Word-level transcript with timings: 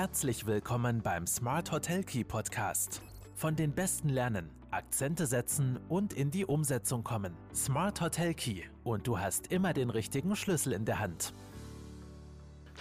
Herzlich 0.00 0.46
willkommen 0.46 1.02
beim 1.02 1.26
Smart 1.26 1.72
Hotel 1.72 2.04
Key 2.04 2.22
Podcast. 2.22 3.02
Von 3.34 3.56
den 3.56 3.72
Besten 3.72 4.08
lernen, 4.08 4.48
Akzente 4.70 5.26
setzen 5.26 5.80
und 5.88 6.12
in 6.12 6.30
die 6.30 6.44
Umsetzung 6.44 7.02
kommen. 7.02 7.32
Smart 7.52 8.00
Hotel 8.00 8.32
Key 8.32 8.60
und 8.84 9.08
du 9.08 9.18
hast 9.18 9.48
immer 9.48 9.72
den 9.72 9.90
richtigen 9.90 10.36
Schlüssel 10.36 10.72
in 10.72 10.84
der 10.84 11.00
Hand. 11.00 11.32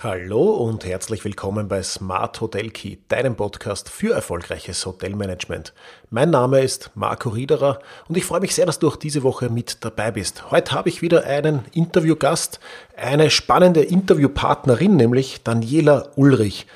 Hallo 0.03 0.57
und 0.57 0.85
herzlich 0.85 1.25
willkommen 1.25 1.67
bei 1.67 1.81
Smart 1.81 2.39
Hotel 2.39 2.69
Key, 2.69 2.97
deinem 3.07 3.35
Podcast 3.35 3.89
für 3.89 4.13
erfolgreiches 4.13 4.85
Hotelmanagement. 4.85 5.73
Mein 6.11 6.29
Name 6.29 6.59
ist 6.59 6.91
Marco 6.93 7.29
Riederer 7.29 7.79
und 8.07 8.15
ich 8.15 8.25
freue 8.25 8.41
mich 8.41 8.53
sehr, 8.53 8.67
dass 8.67 8.77
du 8.77 8.89
auch 8.89 8.95
diese 8.95 9.23
Woche 9.23 9.49
mit 9.49 9.83
dabei 9.83 10.11
bist. 10.11 10.51
Heute 10.51 10.73
habe 10.73 10.89
ich 10.89 11.01
wieder 11.01 11.23
einen 11.23 11.65
Interviewgast, 11.73 12.59
eine 12.95 13.31
spannende 13.31 13.81
Interviewpartnerin, 13.81 14.95
nämlich 14.95 15.41
Daniela 15.41 16.11
Ulrich. 16.15 16.67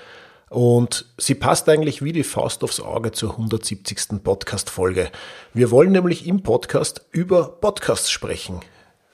Und 0.51 1.05
sie 1.17 1.35
passt 1.35 1.69
eigentlich 1.69 2.03
wie 2.03 2.11
die 2.11 2.25
Faust 2.25 2.61
aufs 2.65 2.81
Auge 2.81 3.13
zur 3.13 3.31
170. 3.31 4.21
Podcast-Folge. 4.21 5.09
Wir 5.53 5.71
wollen 5.71 5.93
nämlich 5.93 6.27
im 6.27 6.43
Podcast 6.43 7.05
über 7.11 7.47
Podcasts 7.61 8.11
sprechen. 8.11 8.59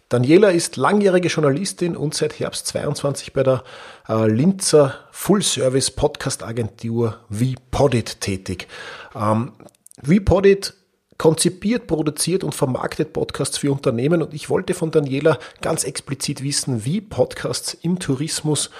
Daniela 0.09 0.49
ist 0.49 0.77
langjährige 0.77 1.27
Journalistin 1.27 1.95
und 1.95 2.15
seit 2.15 2.39
Herbst 2.39 2.65
22 2.65 3.33
bei 3.33 3.43
der 3.43 3.63
äh, 4.09 4.27
Linzer 4.27 4.95
Full-Service 5.11 5.91
Podcast 5.91 6.41
Agentur 6.41 7.19
VPodit 7.29 8.19
tätig. 8.19 8.67
Ähm, 9.15 9.51
VPodit 10.01 10.73
konzipiert, 11.19 11.85
produziert 11.85 12.43
und 12.43 12.55
vermarktet 12.55 13.13
Podcasts 13.13 13.59
für 13.59 13.71
Unternehmen 13.71 14.23
und 14.23 14.33
ich 14.33 14.49
wollte 14.49 14.73
von 14.73 14.89
Daniela 14.89 15.37
ganz 15.61 15.83
explizit 15.83 16.41
wissen, 16.41 16.83
wie 16.83 16.99
Podcasts 16.99 17.75
im 17.75 17.99
Tourismus 17.99 18.71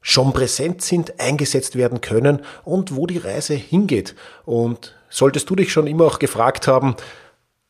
schon 0.00 0.32
präsent 0.32 0.82
sind, 0.82 1.20
eingesetzt 1.20 1.76
werden 1.76 2.00
können 2.00 2.40
und 2.64 2.94
wo 2.94 3.06
die 3.06 3.18
Reise 3.18 3.54
hingeht. 3.54 4.14
Und 4.44 4.94
solltest 5.10 5.50
du 5.50 5.56
dich 5.56 5.72
schon 5.72 5.86
immer 5.86 6.04
auch 6.04 6.18
gefragt 6.18 6.68
haben, 6.68 6.96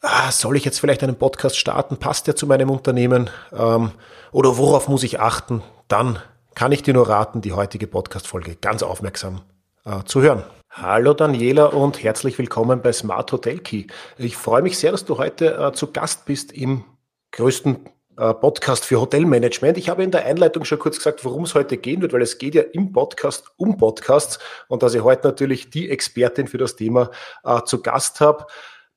ah, 0.02 0.30
soll 0.30 0.56
ich 0.56 0.64
jetzt 0.64 0.80
vielleicht 0.80 1.02
einen 1.02 1.16
Podcast 1.16 1.56
starten? 1.56 1.96
Passt 1.96 2.26
der 2.26 2.36
zu 2.36 2.46
meinem 2.46 2.70
Unternehmen? 2.70 3.30
Ähm, 3.52 3.92
oder 4.32 4.58
worauf 4.58 4.88
muss 4.88 5.02
ich 5.02 5.20
achten? 5.20 5.62
Dann 5.88 6.18
kann 6.54 6.72
ich 6.72 6.82
dir 6.82 6.94
nur 6.94 7.08
raten, 7.08 7.40
die 7.40 7.52
heutige 7.52 7.86
Podcast-Folge 7.86 8.56
ganz 8.56 8.82
aufmerksam 8.82 9.42
äh, 9.84 10.02
zu 10.04 10.20
hören. 10.22 10.42
Hallo 10.70 11.14
Daniela 11.14 11.66
und 11.66 12.02
herzlich 12.02 12.38
willkommen 12.38 12.82
bei 12.82 12.92
Smart 12.92 13.32
Hotel 13.32 13.58
Key. 13.58 13.86
Ich 14.18 14.36
freue 14.36 14.62
mich 14.62 14.78
sehr, 14.78 14.92
dass 14.92 15.04
du 15.04 15.18
heute 15.18 15.56
äh, 15.56 15.72
zu 15.72 15.92
Gast 15.92 16.26
bist 16.26 16.52
im 16.52 16.84
größten 17.32 17.88
Podcast 18.18 18.84
für 18.84 19.00
Hotelmanagement. 19.00 19.78
Ich 19.78 19.88
habe 19.88 20.02
in 20.02 20.10
der 20.10 20.26
Einleitung 20.26 20.64
schon 20.64 20.80
kurz 20.80 20.96
gesagt, 20.96 21.24
worum 21.24 21.44
es 21.44 21.54
heute 21.54 21.76
gehen 21.76 22.02
wird, 22.02 22.12
weil 22.12 22.22
es 22.22 22.38
geht 22.38 22.54
ja 22.56 22.62
im 22.62 22.90
Podcast 22.92 23.52
um 23.56 23.76
Podcasts 23.76 24.40
und 24.66 24.82
dass 24.82 24.94
ich 24.94 25.02
heute 25.02 25.28
natürlich 25.28 25.70
die 25.70 25.88
Expertin 25.88 26.48
für 26.48 26.58
das 26.58 26.74
Thema 26.74 27.10
äh, 27.44 27.62
zu 27.62 27.80
Gast 27.80 28.20
habe. 28.20 28.46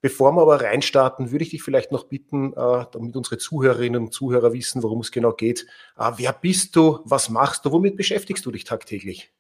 Bevor 0.02 0.32
wir 0.32 0.42
aber 0.42 0.62
reinstarten, 0.62 1.32
würde 1.32 1.44
ich 1.44 1.52
dich 1.52 1.62
vielleicht 1.62 1.92
noch 1.92 2.06
bitten, 2.06 2.54
äh, 2.54 2.86
damit 2.92 3.16
unsere 3.16 3.38
Zuhörerinnen 3.38 4.02
und 4.02 4.14
Zuhörer 4.14 4.54
wissen, 4.54 4.82
worum 4.82 5.02
es 5.02 5.12
genau 5.12 5.34
geht. 5.34 5.68
Äh, 5.98 6.12
wer 6.16 6.34
bist 6.34 6.76
du? 6.76 7.02
Was 7.06 7.30
machst 7.30 7.66
du? 7.66 7.72
Womit 7.72 7.98
beschäftigst 7.98 8.44
du 8.46 8.52
dich 8.52 8.64
tagtäglich? 8.64 9.32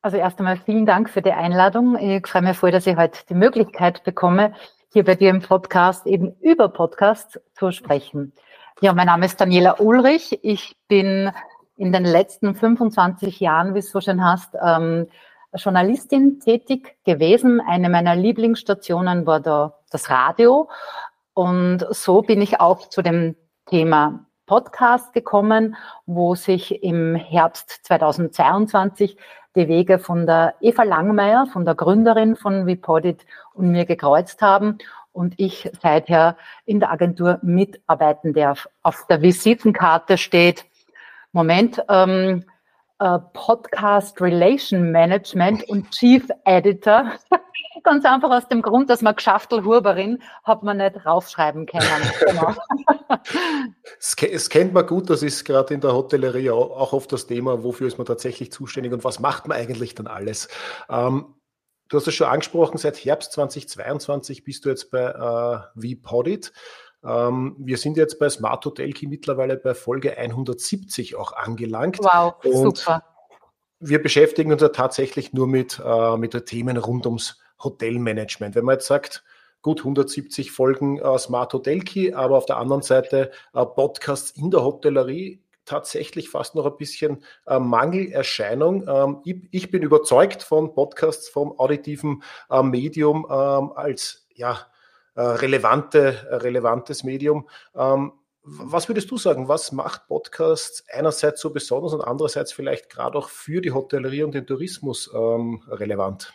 Also 0.00 0.16
erst 0.16 0.38
einmal 0.38 0.56
vielen 0.56 0.86
Dank 0.86 1.10
für 1.10 1.20
die 1.20 1.32
Einladung. 1.32 1.98
Ich 1.98 2.26
freue 2.26 2.40
mich 2.40 2.56
voll, 2.56 2.70
dass 2.70 2.86
ich 2.86 2.96
heute 2.96 3.18
die 3.28 3.34
Möglichkeit 3.34 4.02
bekomme, 4.02 4.54
hier 4.90 5.04
bei 5.04 5.14
dir 5.14 5.28
im 5.28 5.42
Podcast 5.42 6.06
eben 6.06 6.34
über 6.40 6.70
Podcast 6.70 7.38
zu 7.52 7.70
sprechen. 7.70 8.32
Ja, 8.82 8.94
mein 8.94 9.08
Name 9.08 9.26
ist 9.26 9.38
Daniela 9.38 9.78
Ulrich. 9.78 10.38
Ich 10.40 10.74
bin 10.88 11.30
in 11.76 11.92
den 11.92 12.06
letzten 12.06 12.54
25 12.54 13.38
Jahren, 13.38 13.74
wie 13.74 13.80
du 13.80 13.86
so 13.86 14.00
schön 14.00 14.24
hast, 14.24 14.56
ähm, 14.58 15.06
Journalistin 15.52 16.40
tätig 16.40 16.96
gewesen. 17.04 17.60
Eine 17.60 17.90
meiner 17.90 18.16
Lieblingsstationen 18.16 19.26
war 19.26 19.40
da 19.40 19.74
das 19.90 20.08
Radio. 20.08 20.70
Und 21.34 21.84
so 21.90 22.22
bin 22.22 22.40
ich 22.40 22.58
auch 22.58 22.88
zu 22.88 23.02
dem 23.02 23.36
Thema 23.66 24.24
Podcast 24.46 25.12
gekommen, 25.12 25.76
wo 26.06 26.34
sich 26.34 26.82
im 26.82 27.14
Herbst 27.16 27.80
2022 27.84 29.18
die 29.56 29.68
Wege 29.68 29.98
von 29.98 30.24
der 30.26 30.54
Eva 30.62 30.84
Langmeier, 30.84 31.46
von 31.52 31.66
der 31.66 31.74
Gründerin 31.74 32.34
von 32.34 32.66
Vipodit 32.66 33.26
und 33.52 33.72
mir 33.72 33.84
gekreuzt 33.84 34.40
haben 34.40 34.78
und 35.12 35.34
ich 35.38 35.70
seither 35.82 36.36
in 36.64 36.80
der 36.80 36.90
Agentur 36.90 37.38
mitarbeiten 37.42 38.32
darf. 38.32 38.68
Auf 38.82 39.06
der 39.08 39.22
Visitenkarte 39.22 40.18
steht, 40.18 40.64
Moment, 41.32 41.82
ähm, 41.88 42.44
äh, 43.00 43.18
Podcast 43.32 44.20
Relation 44.20 44.92
Management 44.92 45.68
und 45.68 45.90
Chief 45.90 46.28
Editor. 46.44 47.12
Ganz 47.82 48.04
einfach 48.04 48.30
aus 48.30 48.46
dem 48.48 48.60
Grund, 48.60 48.90
dass 48.90 49.00
man 49.00 49.16
Geschaftelhuberin 49.16 50.22
hat 50.44 50.62
man 50.62 50.76
nicht 50.76 51.06
raufschreiben 51.06 51.64
können. 51.64 51.86
Genau. 52.26 52.54
es, 53.98 54.50
kennt 54.50 54.74
man 54.74 54.86
gut, 54.86 55.08
das 55.08 55.22
ist 55.22 55.44
gerade 55.44 55.72
in 55.72 55.80
der 55.80 55.94
Hotellerie 55.94 56.50
auch, 56.50 56.76
auch 56.76 56.92
oft 56.92 57.10
das 57.12 57.26
Thema, 57.26 57.64
wofür 57.64 57.86
ist 57.86 57.96
man 57.96 58.06
tatsächlich 58.06 58.52
zuständig 58.52 58.92
und 58.92 59.02
was 59.02 59.18
macht 59.18 59.48
man 59.48 59.56
eigentlich 59.56 59.94
dann 59.94 60.06
alles. 60.06 60.48
Ähm, 60.90 61.34
du 61.90 61.96
hast 61.98 62.06
es 62.06 62.14
schon 62.14 62.28
angesprochen, 62.28 62.78
seit 62.78 63.04
Herbst 63.04 63.32
2022 63.32 64.44
bist 64.44 64.64
du 64.64 64.70
jetzt 64.70 64.90
bei 64.90 65.02
äh, 65.02 65.96
VPodit. 65.96 66.52
Ähm, 67.04 67.56
wir 67.58 67.76
sind 67.76 67.96
jetzt 67.96 68.18
bei 68.18 68.28
Smart 68.28 68.64
Hotel 68.64 68.92
Key 68.92 69.06
mittlerweile 69.06 69.56
bei 69.56 69.74
Folge 69.74 70.16
170 70.16 71.16
auch 71.16 71.32
angelangt. 71.32 71.98
Wow, 72.00 72.34
und 72.44 72.78
super. 72.78 73.04
Wir 73.80 74.02
beschäftigen 74.02 74.52
uns 74.52 74.62
ja 74.62 74.68
tatsächlich 74.68 75.32
nur 75.32 75.46
mit, 75.46 75.80
äh, 75.84 76.16
mit 76.16 76.34
den 76.34 76.44
Themen 76.44 76.76
rund 76.76 77.06
ums 77.06 77.38
Hotelmanagement. 77.62 78.54
Wenn 78.54 78.64
man 78.64 78.74
jetzt 78.74 78.86
sagt, 78.86 79.24
gut 79.62 79.80
170 79.80 80.52
Folgen 80.52 80.98
äh, 80.98 81.18
Smart 81.18 81.52
Hotel 81.52 81.80
Key, 81.80 82.12
aber 82.12 82.36
auf 82.36 82.46
der 82.46 82.58
anderen 82.58 82.82
Seite 82.82 83.30
äh, 83.54 83.64
Podcasts 83.64 84.30
in 84.32 84.50
der 84.50 84.62
Hotellerie, 84.62 85.42
tatsächlich 85.70 86.28
fast 86.28 86.56
noch 86.56 86.66
ein 86.66 86.76
bisschen 86.76 87.24
äh, 87.46 87.60
Mangelerscheinung. 87.60 88.88
Ähm, 88.88 89.20
ich, 89.24 89.48
ich, 89.52 89.70
bin 89.70 89.82
überzeugt 89.82 90.42
von 90.42 90.74
Podcasts 90.74 91.28
vom 91.28 91.58
auditiven 91.58 92.22
äh, 92.50 92.62
Medium 92.62 93.24
ähm, 93.30 93.72
als 93.74 94.26
ja, 94.34 94.66
äh, 95.14 95.22
relevante, 95.22 96.26
äh, 96.28 96.34
relevantes 96.36 97.04
Medium. 97.04 97.48
Ähm, 97.74 98.12
was 98.42 98.88
würdest 98.88 99.10
du 99.10 99.16
sagen? 99.16 99.48
Was 99.48 99.70
macht 99.70 100.08
Podcasts 100.08 100.84
einerseits 100.92 101.40
so 101.40 101.50
besonders 101.50 101.92
und 101.92 102.00
andererseits 102.00 102.52
vielleicht 102.52 102.90
gerade 102.90 103.16
auch 103.16 103.28
für 103.28 103.60
die 103.60 103.70
Hotellerie 103.70 104.24
und 104.24 104.34
den 104.34 104.46
Tourismus 104.46 105.08
ähm, 105.14 105.62
relevant? 105.68 106.32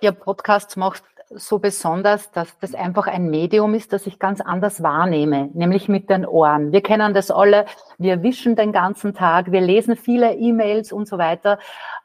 Ja, 0.00 0.12
Podcasts 0.12 0.76
macht 0.76 1.04
so 1.30 1.58
besonders, 1.58 2.30
dass 2.30 2.58
das 2.58 2.74
einfach 2.74 3.06
ein 3.06 3.28
Medium 3.28 3.74
ist, 3.74 3.92
das 3.92 4.06
ich 4.06 4.18
ganz 4.18 4.40
anders 4.40 4.82
wahrnehme, 4.82 5.50
nämlich 5.52 5.88
mit 5.88 6.08
den 6.08 6.24
Ohren. 6.24 6.72
Wir 6.72 6.82
kennen 6.82 7.14
das 7.14 7.30
alle. 7.30 7.66
Wir 7.98 8.22
wischen 8.22 8.56
den 8.56 8.72
ganzen 8.72 9.14
Tag, 9.14 9.52
wir 9.52 9.60
lesen 9.60 9.96
viele 9.96 10.34
E-Mails 10.34 10.92
und 10.92 11.06
so 11.06 11.18
weiter. 11.18 11.58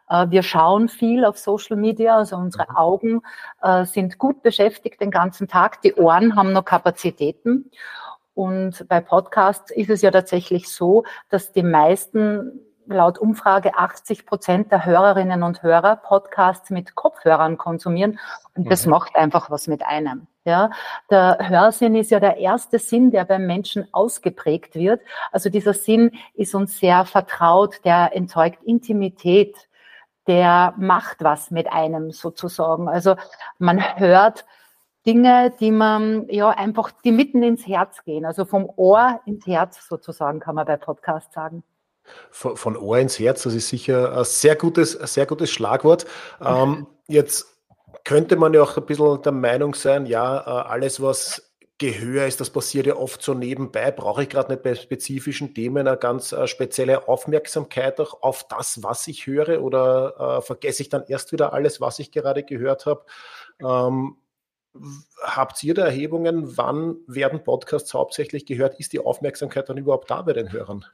Äh, 0.09 0.29
wir 0.29 0.43
schauen 0.43 0.89
viel 0.89 1.25
auf 1.25 1.37
Social 1.37 1.77
Media, 1.77 2.17
also 2.17 2.35
unsere 2.35 2.65
mhm. 2.69 2.75
Augen 2.75 3.21
äh, 3.61 3.85
sind 3.85 4.17
gut 4.17 4.43
beschäftigt 4.43 5.01
den 5.01 5.11
ganzen 5.11 5.47
Tag. 5.47 5.81
Die 5.81 5.95
Ohren 5.95 6.35
haben 6.35 6.53
noch 6.53 6.65
Kapazitäten. 6.65 7.71
Und 8.35 8.87
bei 8.87 8.99
Podcasts 8.99 9.71
ist 9.71 9.89
es 9.89 10.01
ja 10.01 10.09
tatsächlich 10.09 10.67
so, 10.67 11.03
dass 11.29 11.51
die 11.51 11.63
meisten 11.63 12.62
laut 12.85 13.17
Umfrage 13.17 13.75
80 13.75 14.25
Prozent 14.25 14.71
der 14.71 14.85
Hörerinnen 14.85 15.43
und 15.43 15.63
Hörer 15.63 15.95
Podcasts 15.97 16.69
mit 16.69 16.95
Kopfhörern 16.95 17.57
konsumieren. 17.57 18.19
Und 18.55 18.71
das 18.71 18.85
mhm. 18.85 18.91
macht 18.91 19.15
einfach 19.15 19.49
was 19.49 19.67
mit 19.67 19.83
einem. 19.85 20.27
Ja, 20.45 20.71
der 21.09 21.37
Hörsinn 21.39 21.95
ist 21.95 22.11
ja 22.11 22.19
der 22.19 22.37
erste 22.37 22.77
Sinn, 22.77 23.11
der 23.11 23.23
beim 23.23 23.47
Menschen 23.47 23.87
ausgeprägt 23.93 24.75
wird. 24.75 25.01
Also 25.31 25.49
dieser 25.49 25.73
Sinn 25.73 26.11
ist 26.33 26.53
uns 26.53 26.79
sehr 26.79 27.05
vertraut, 27.05 27.79
der 27.85 28.13
entzeugt 28.13 28.61
Intimität 28.63 29.55
der 30.27 30.73
macht 30.77 31.23
was 31.23 31.51
mit 31.51 31.71
einem 31.71 32.11
sozusagen. 32.11 32.87
Also 32.87 33.15
man 33.59 33.81
hört 33.99 34.45
Dinge, 35.05 35.53
die 35.59 35.71
man 35.71 36.27
ja 36.29 36.49
einfach, 36.49 36.91
die 37.03 37.11
mitten 37.11 37.43
ins 37.43 37.67
Herz 37.67 38.03
gehen. 38.03 38.25
Also 38.25 38.45
vom 38.45 38.69
Ohr 38.77 39.19
ins 39.25 39.45
Herz 39.45 39.87
sozusagen, 39.87 40.39
kann 40.39 40.55
man 40.55 40.65
bei 40.65 40.77
Podcasts 40.77 41.33
sagen. 41.33 41.63
Von, 42.31 42.57
von 42.57 42.77
Ohr 42.77 42.97
ins 42.99 43.17
Herz, 43.19 43.43
das 43.43 43.53
ist 43.53 43.69
sicher 43.69 44.17
ein 44.17 44.25
sehr 44.25 44.55
gutes, 44.55 44.97
ein 44.97 45.07
sehr 45.07 45.25
gutes 45.25 45.51
Schlagwort. 45.51 46.05
Ähm, 46.43 46.87
jetzt 47.07 47.45
könnte 48.03 48.35
man 48.35 48.53
ja 48.53 48.61
auch 48.61 48.77
ein 48.77 48.85
bisschen 48.85 49.21
der 49.21 49.31
Meinung 49.31 49.73
sein, 49.75 50.05
ja, 50.05 50.39
äh, 50.39 50.67
alles, 50.69 51.01
was 51.01 51.53
Gehör 51.79 52.27
ist, 52.27 52.39
das 52.39 52.51
passiert 52.51 52.85
ja 52.85 52.95
oft 52.95 53.21
so 53.21 53.33
nebenbei, 53.33 53.91
brauche 53.91 54.23
ich 54.23 54.29
gerade 54.29 54.51
nicht 54.51 54.63
bei 54.63 54.75
spezifischen 54.75 55.53
Themen 55.55 55.87
eine 55.87 55.97
ganz 55.97 56.31
äh, 56.31 56.47
spezielle 56.47 57.07
Aufmerksamkeit 57.07 57.99
auch 57.99 58.21
auf 58.21 58.47
das, 58.47 58.83
was 58.83 59.07
ich 59.07 59.25
höre 59.25 59.61
oder 59.61 60.37
äh, 60.37 60.41
vergesse 60.41 60.83
ich 60.83 60.89
dann 60.89 61.03
erst 61.07 61.31
wieder 61.31 61.51
alles, 61.51 61.81
was 61.81 61.99
ich 61.99 62.11
gerade 62.11 62.43
gehört 62.43 62.85
habe? 62.85 63.05
Ähm, 63.59 64.17
habt 65.23 65.63
ihr 65.63 65.73
da 65.73 65.85
Erhebungen, 65.85 66.57
wann 66.57 66.97
werden 67.07 67.43
Podcasts 67.43 67.93
hauptsächlich 67.93 68.45
gehört? 68.45 68.79
Ist 68.79 68.93
die 68.93 68.99
Aufmerksamkeit 68.99 69.67
dann 69.67 69.77
überhaupt 69.77 70.09
da 70.11 70.21
bei 70.21 70.33
den 70.33 70.51
Hörern? 70.51 70.85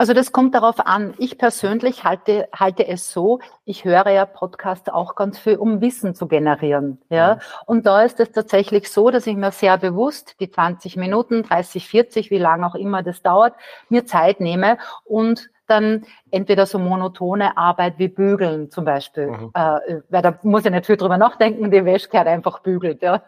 Also 0.00 0.14
das 0.14 0.30
kommt 0.30 0.54
darauf 0.54 0.86
an. 0.86 1.14
Ich 1.18 1.38
persönlich 1.38 2.04
halte, 2.04 2.48
halte 2.54 2.86
es 2.86 3.10
so, 3.10 3.40
ich 3.64 3.84
höre 3.84 4.08
ja 4.10 4.26
Podcasts 4.26 4.88
auch 4.88 5.16
ganz 5.16 5.40
viel, 5.40 5.56
um 5.56 5.80
Wissen 5.80 6.14
zu 6.14 6.28
generieren. 6.28 7.02
Ja? 7.10 7.34
Mhm. 7.34 7.40
Und 7.66 7.86
da 7.86 8.02
ist 8.02 8.20
es 8.20 8.30
tatsächlich 8.30 8.90
so, 8.92 9.10
dass 9.10 9.26
ich 9.26 9.36
mir 9.36 9.50
sehr 9.50 9.76
bewusst 9.76 10.36
die 10.38 10.50
20 10.50 10.96
Minuten, 10.96 11.42
30, 11.42 11.88
40, 11.88 12.30
wie 12.30 12.38
lange 12.38 12.64
auch 12.64 12.76
immer 12.76 13.02
das 13.02 13.22
dauert, 13.22 13.54
mir 13.88 14.06
Zeit 14.06 14.38
nehme 14.38 14.78
und 15.04 15.50
dann 15.66 16.06
entweder 16.30 16.64
so 16.64 16.78
monotone 16.78 17.56
Arbeit 17.56 17.98
wie 17.98 18.08
Bügeln 18.08 18.70
zum 18.70 18.84
Beispiel, 18.84 19.26
mhm. 19.26 19.50
äh, 19.52 20.00
weil 20.08 20.22
da 20.22 20.38
muss 20.42 20.64
ich 20.64 20.70
nicht 20.70 20.86
viel 20.86 20.96
drüber 20.96 21.18
nachdenken, 21.18 21.70
die 21.72 21.84
Wäsche 21.84 22.08
gehört 22.08 22.28
einfach 22.28 22.60
bügelt. 22.60 23.02
Ja. 23.02 23.22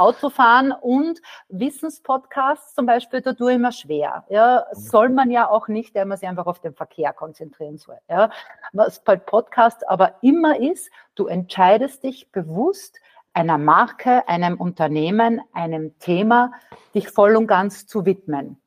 Autofahren 0.00 0.72
und 0.72 1.20
Wissenspodcasts 1.48 2.74
zum 2.74 2.86
Beispiel, 2.86 3.20
da 3.20 3.34
tue 3.34 3.52
ich 3.52 3.58
mir 3.58 3.72
schwer. 3.72 4.24
Ja, 4.28 4.66
mhm. 4.72 4.78
soll 4.78 5.08
man 5.10 5.30
ja 5.30 5.48
auch 5.48 5.68
nicht, 5.68 5.94
der 5.94 6.06
man 6.06 6.18
sich 6.18 6.28
einfach 6.28 6.46
auf 6.46 6.60
den 6.60 6.74
Verkehr 6.74 7.12
konzentrieren 7.12 7.78
soll. 7.78 7.98
Ja, 8.08 8.30
was 8.72 9.04
bei 9.04 9.16
Podcast 9.16 9.88
aber 9.88 10.14
immer 10.22 10.58
ist, 10.58 10.90
du 11.14 11.26
entscheidest 11.26 12.02
dich 12.02 12.32
bewusst, 12.32 12.98
einer 13.32 13.58
Marke, 13.58 14.26
einem 14.28 14.56
Unternehmen, 14.56 15.40
einem 15.52 15.98
Thema, 15.98 16.52
dich 16.94 17.08
voll 17.08 17.36
und 17.36 17.46
ganz 17.46 17.86
zu 17.86 18.04
widmen. 18.04 18.60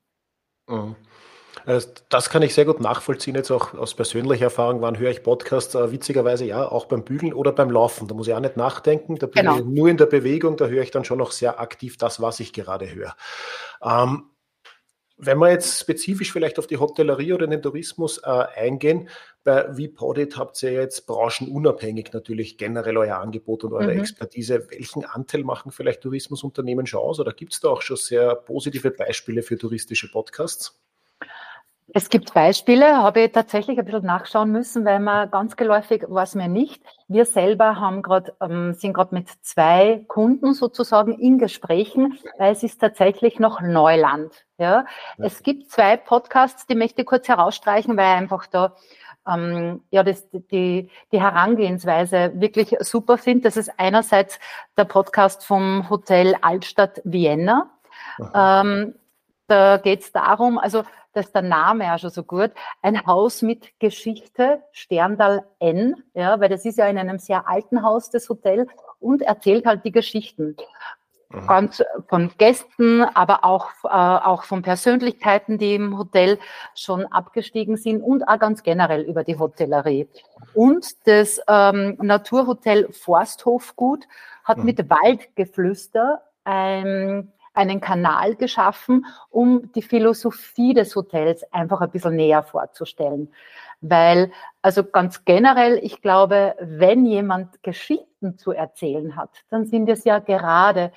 Mhm. 0.68 0.96
Äh, 1.66 1.80
das 2.08 2.30
kann 2.30 2.42
ich 2.42 2.54
sehr 2.54 2.64
gut 2.64 2.80
nachvollziehen, 2.80 3.34
jetzt 3.34 3.50
auch 3.50 3.74
aus 3.74 3.94
persönlicher 3.94 4.44
Erfahrung. 4.44 4.80
Wann 4.80 4.98
höre 4.98 5.10
ich 5.10 5.22
Podcasts? 5.22 5.74
Äh, 5.74 5.92
witzigerweise 5.92 6.44
ja, 6.44 6.66
auch 6.66 6.86
beim 6.86 7.04
Bügeln 7.04 7.32
oder 7.32 7.52
beim 7.52 7.70
Laufen. 7.70 8.08
Da 8.08 8.14
muss 8.14 8.28
ich 8.28 8.34
auch 8.34 8.40
nicht 8.40 8.56
nachdenken. 8.56 9.16
Da 9.16 9.26
bin 9.26 9.42
genau. 9.42 9.58
ich 9.58 9.64
nur 9.64 9.88
in 9.88 9.96
der 9.96 10.06
Bewegung. 10.06 10.56
Da 10.56 10.66
höre 10.66 10.82
ich 10.82 10.90
dann 10.90 11.04
schon 11.04 11.18
noch 11.18 11.32
sehr 11.32 11.60
aktiv 11.60 11.96
das, 11.96 12.20
was 12.20 12.40
ich 12.40 12.52
gerade 12.52 12.92
höre. 12.94 13.16
Ähm, 13.82 14.30
wenn 15.16 15.38
wir 15.38 15.50
jetzt 15.50 15.80
spezifisch 15.80 16.32
vielleicht 16.32 16.58
auf 16.58 16.66
die 16.66 16.76
Hotellerie 16.76 17.32
oder 17.32 17.46
den 17.46 17.62
Tourismus 17.62 18.18
äh, 18.18 18.28
eingehen, 18.56 19.08
bei 19.44 19.72
VPodit 19.74 20.36
habt 20.36 20.60
ihr 20.62 20.72
jetzt 20.72 21.06
branchenunabhängig 21.06 22.12
natürlich 22.12 22.58
generell 22.58 22.96
euer 22.96 23.18
Angebot 23.18 23.62
und 23.62 23.74
eure 23.74 23.92
mhm. 23.92 24.00
Expertise. 24.00 24.66
Welchen 24.70 25.04
Anteil 25.04 25.44
machen 25.44 25.70
vielleicht 25.70 26.00
Tourismusunternehmen 26.00 26.86
schon 26.86 27.00
aus? 27.00 27.20
Oder 27.20 27.32
gibt 27.32 27.52
es 27.52 27.60
da 27.60 27.68
auch 27.68 27.82
schon 27.82 27.96
sehr 27.96 28.34
positive 28.34 28.90
Beispiele 28.90 29.42
für 29.42 29.56
touristische 29.56 30.10
Podcasts? 30.10 30.80
Es 31.92 32.08
gibt 32.08 32.32
Beispiele, 32.32 32.96
habe 32.96 33.20
ich 33.20 33.32
tatsächlich 33.32 33.78
ein 33.78 33.84
bisschen 33.84 34.06
nachschauen 34.06 34.50
müssen, 34.50 34.84
weil 34.84 35.00
man 35.00 35.30
ganz 35.30 35.54
geläufig 35.54 36.04
war 36.08 36.22
es 36.22 36.34
mir 36.34 36.48
nicht. 36.48 36.82
Wir 37.08 37.26
selber 37.26 37.78
haben 37.78 38.02
gerade, 38.02 38.34
ähm, 38.40 38.72
sind 38.72 38.94
gerade 38.94 39.14
mit 39.14 39.28
zwei 39.42 40.04
Kunden 40.08 40.54
sozusagen 40.54 41.18
in 41.18 41.38
Gesprächen, 41.38 42.18
weil 42.38 42.52
es 42.52 42.62
ist 42.62 42.80
tatsächlich 42.80 43.38
noch 43.38 43.60
Neuland. 43.60 44.32
Ja. 44.56 44.86
ja. 45.18 45.24
Es 45.24 45.42
gibt 45.42 45.70
zwei 45.70 45.96
Podcasts, 45.96 46.66
die 46.66 46.74
möchte 46.74 47.02
ich 47.02 47.06
kurz 47.06 47.28
herausstreichen, 47.28 47.96
weil 47.96 48.16
einfach 48.16 48.46
da 48.46 48.74
ähm, 49.28 49.82
ja, 49.90 50.02
das, 50.02 50.28
die, 50.30 50.90
die 51.12 51.20
Herangehensweise 51.20 52.32
wirklich 52.34 52.76
super 52.80 53.18
finde. 53.18 53.44
Das 53.44 53.56
ist 53.56 53.70
einerseits 53.78 54.38
der 54.76 54.84
Podcast 54.84 55.44
vom 55.44 55.88
Hotel 55.90 56.34
Altstadt 56.40 57.00
Vienna. 57.04 57.70
Ähm, 58.34 58.94
da 59.46 59.76
geht 59.76 60.00
es 60.00 60.12
darum, 60.12 60.58
also 60.58 60.84
das 61.14 61.26
ist 61.26 61.34
der 61.34 61.42
Name 61.42 61.84
ja 61.84 61.98
schon 61.98 62.10
so 62.10 62.22
gut, 62.22 62.50
ein 62.82 63.06
Haus 63.06 63.42
mit 63.42 63.78
Geschichte, 63.78 64.62
Sterndal 64.72 65.44
N, 65.60 66.02
ja, 66.12 66.38
weil 66.40 66.48
das 66.48 66.64
ist 66.64 66.78
ja 66.78 66.86
in 66.86 66.98
einem 66.98 67.18
sehr 67.18 67.48
alten 67.48 67.82
Haus, 67.82 68.10
das 68.10 68.28
Hotel, 68.28 68.66
und 69.00 69.22
erzählt 69.22 69.66
halt 69.66 69.84
die 69.84 69.92
Geschichten. 69.92 70.56
Mhm. 71.30 71.46
Ganz 71.46 71.82
von 72.08 72.30
Gästen, 72.38 73.02
aber 73.02 73.44
auch, 73.44 73.70
äh, 73.84 73.88
auch 73.88 74.44
von 74.44 74.62
Persönlichkeiten, 74.62 75.58
die 75.58 75.74
im 75.76 75.98
Hotel 75.98 76.38
schon 76.74 77.06
abgestiegen 77.06 77.76
sind 77.76 78.02
und 78.02 78.26
auch 78.28 78.38
ganz 78.38 78.62
generell 78.62 79.02
über 79.02 79.24
die 79.24 79.38
Hotellerie. 79.38 80.08
Und 80.54 81.06
das 81.06 81.40
ähm, 81.48 81.96
Naturhotel 82.00 82.92
Forsthofgut 82.92 84.04
hat 84.44 84.58
mhm. 84.58 84.64
mit 84.64 84.90
Waldgeflüster 84.90 86.22
ein 86.44 87.32
einen 87.54 87.80
Kanal 87.80 88.34
geschaffen, 88.36 89.06
um 89.30 89.72
die 89.72 89.82
Philosophie 89.82 90.74
des 90.74 90.94
Hotels 90.94 91.44
einfach 91.52 91.80
ein 91.80 91.90
bisschen 91.90 92.16
näher 92.16 92.42
vorzustellen. 92.42 93.32
Weil, 93.80 94.32
also 94.62 94.82
ganz 94.84 95.24
generell, 95.24 95.78
ich 95.82 96.02
glaube, 96.02 96.56
wenn 96.60 97.06
jemand 97.06 97.62
Geschichten 97.62 98.38
zu 98.38 98.52
erzählen 98.52 99.16
hat, 99.16 99.30
dann 99.50 99.66
sind 99.66 99.88
es 99.88 100.04
ja 100.04 100.18
gerade 100.18 100.92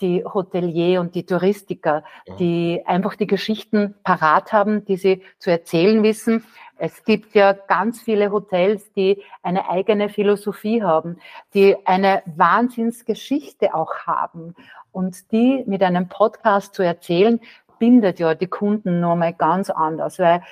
die 0.00 0.24
Hotelier 0.24 1.00
und 1.00 1.14
die 1.14 1.24
Touristiker, 1.24 2.02
die 2.38 2.82
einfach 2.84 3.14
die 3.14 3.28
Geschichten 3.28 3.94
parat 4.02 4.52
haben, 4.52 4.84
die 4.84 4.96
sie 4.96 5.22
zu 5.38 5.50
erzählen 5.50 6.02
wissen. 6.02 6.44
Es 6.76 7.04
gibt 7.04 7.34
ja 7.34 7.52
ganz 7.52 8.02
viele 8.02 8.32
Hotels, 8.32 8.92
die 8.92 9.22
eine 9.42 9.70
eigene 9.70 10.08
Philosophie 10.08 10.82
haben, 10.82 11.20
die 11.54 11.76
eine 11.86 12.22
Wahnsinnsgeschichte 12.26 13.72
auch 13.74 13.94
haben. 14.04 14.56
Und 14.92 15.32
die 15.32 15.64
mit 15.66 15.82
einem 15.82 16.08
Podcast 16.08 16.74
zu 16.74 16.82
erzählen, 16.82 17.40
bindet 17.78 18.20
ja 18.20 18.34
die 18.34 18.46
Kunden 18.46 19.00
nochmal 19.00 19.32
ganz 19.32 19.68
anders, 19.70 20.18
weil 20.18 20.42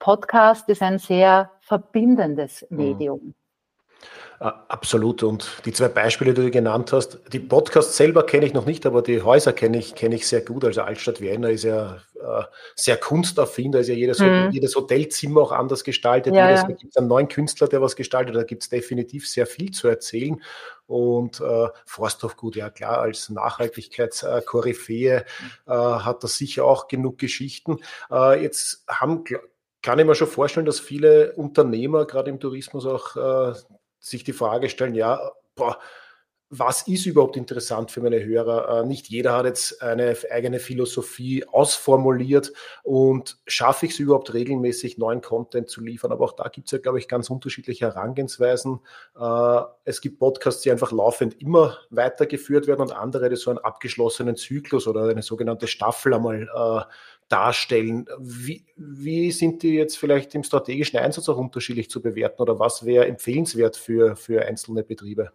Podcast 0.00 0.68
ist 0.68 0.82
ein 0.82 0.98
sehr 0.98 1.50
verbindendes 1.60 2.66
mhm. 2.70 2.76
Medium. 2.76 3.34
Absolut. 4.40 5.22
Und 5.22 5.60
die 5.66 5.72
zwei 5.74 5.88
Beispiele, 5.88 6.32
die 6.32 6.40
du 6.40 6.50
genannt 6.50 6.94
hast, 6.94 7.20
die 7.30 7.40
Podcasts 7.40 7.98
selber 7.98 8.24
kenne 8.24 8.46
ich 8.46 8.54
noch 8.54 8.64
nicht, 8.64 8.86
aber 8.86 9.02
die 9.02 9.20
Häuser 9.20 9.52
kenne 9.52 9.76
ich, 9.76 9.94
kenne 9.94 10.14
ich 10.14 10.26
sehr 10.26 10.40
gut. 10.40 10.64
Also 10.64 10.80
Altstadt 10.80 11.20
Vienna 11.20 11.50
ist 11.50 11.64
ja 11.64 11.96
äh, 12.14 12.42
sehr 12.74 12.96
kunstaffin, 12.96 13.70
da 13.70 13.80
ist 13.80 13.88
ja 13.88 13.94
jedes, 13.94 14.18
mhm. 14.18 14.48
jedes 14.50 14.74
Hotelzimmer 14.76 15.42
auch 15.42 15.52
anders 15.52 15.84
gestaltet. 15.84 16.34
Ja, 16.34 16.48
jedes. 16.48 16.62
Da 16.62 16.68
gibt 16.68 16.90
es 16.90 16.96
einen 16.96 17.08
neuen 17.08 17.28
Künstler, 17.28 17.68
der 17.68 17.82
was 17.82 17.96
gestaltet, 17.96 18.34
da 18.34 18.44
gibt 18.44 18.62
es 18.62 18.70
definitiv 18.70 19.28
sehr 19.28 19.46
viel 19.46 19.72
zu 19.72 19.88
erzählen. 19.88 20.40
Und 20.86 21.42
äh, 21.42 21.68
Forsthofgut, 21.84 22.56
ja 22.56 22.70
klar, 22.70 22.98
als 23.02 23.28
Nachhaltigkeitskoryphäe 23.28 25.26
äh, 25.66 25.70
hat 25.70 26.24
das 26.24 26.38
sicher 26.38 26.64
auch 26.64 26.88
genug 26.88 27.18
Geschichten. 27.18 27.80
Äh, 28.10 28.42
jetzt 28.42 28.84
haben 28.88 29.22
kann 29.82 29.98
ich 29.98 30.04
mir 30.04 30.14
schon 30.14 30.28
vorstellen, 30.28 30.66
dass 30.66 30.78
viele 30.78 31.32
Unternehmer, 31.32 32.04
gerade 32.04 32.30
im 32.30 32.38
Tourismus, 32.38 32.84
auch 32.84 33.16
äh, 33.16 33.54
sich 34.00 34.24
die 34.24 34.32
Frage 34.32 34.68
stellen, 34.68 34.94
ja, 34.94 35.30
boah, 35.54 35.78
was 36.52 36.82
ist 36.88 37.06
überhaupt 37.06 37.36
interessant 37.36 37.92
für 37.92 38.00
meine 38.00 38.24
Hörer? 38.24 38.80
Äh, 38.80 38.86
nicht 38.86 39.08
jeder 39.08 39.34
hat 39.34 39.46
jetzt 39.46 39.80
eine 39.82 40.16
eigene 40.32 40.58
Philosophie 40.58 41.46
ausformuliert 41.46 42.52
und 42.82 43.38
schaffe 43.46 43.86
ich 43.86 43.92
es 43.92 44.00
überhaupt 44.00 44.34
regelmäßig, 44.34 44.98
neuen 44.98 45.20
Content 45.20 45.70
zu 45.70 45.80
liefern? 45.80 46.10
Aber 46.10 46.24
auch 46.24 46.32
da 46.32 46.48
gibt 46.48 46.66
es 46.66 46.72
ja, 46.72 46.78
glaube 46.78 46.98
ich, 46.98 47.06
ganz 47.06 47.30
unterschiedliche 47.30 47.86
Herangehensweisen. 47.86 48.80
Äh, 49.16 49.60
es 49.84 50.00
gibt 50.00 50.18
Podcasts, 50.18 50.62
die 50.62 50.72
einfach 50.72 50.90
laufend 50.90 51.40
immer 51.40 51.78
weitergeführt 51.90 52.66
werden 52.66 52.80
und 52.80 52.92
andere, 52.92 53.30
die 53.30 53.36
so 53.36 53.50
einen 53.50 53.60
abgeschlossenen 53.60 54.34
Zyklus 54.34 54.88
oder 54.88 55.04
eine 55.04 55.22
sogenannte 55.22 55.68
Staffel 55.68 56.14
einmal 56.14 56.48
äh, 56.52 56.92
darstellen. 57.30 58.06
Wie, 58.18 58.66
wie 58.76 59.30
sind 59.30 59.62
die 59.62 59.74
jetzt 59.74 59.96
vielleicht 59.96 60.34
im 60.34 60.42
strategischen 60.42 60.98
Einsatz 60.98 61.28
auch 61.28 61.38
unterschiedlich 61.38 61.88
zu 61.88 62.02
bewerten 62.02 62.42
oder 62.42 62.58
was 62.58 62.84
wäre 62.84 63.06
empfehlenswert 63.06 63.76
für, 63.76 64.16
für 64.16 64.44
einzelne 64.44 64.82
Betriebe? 64.82 65.32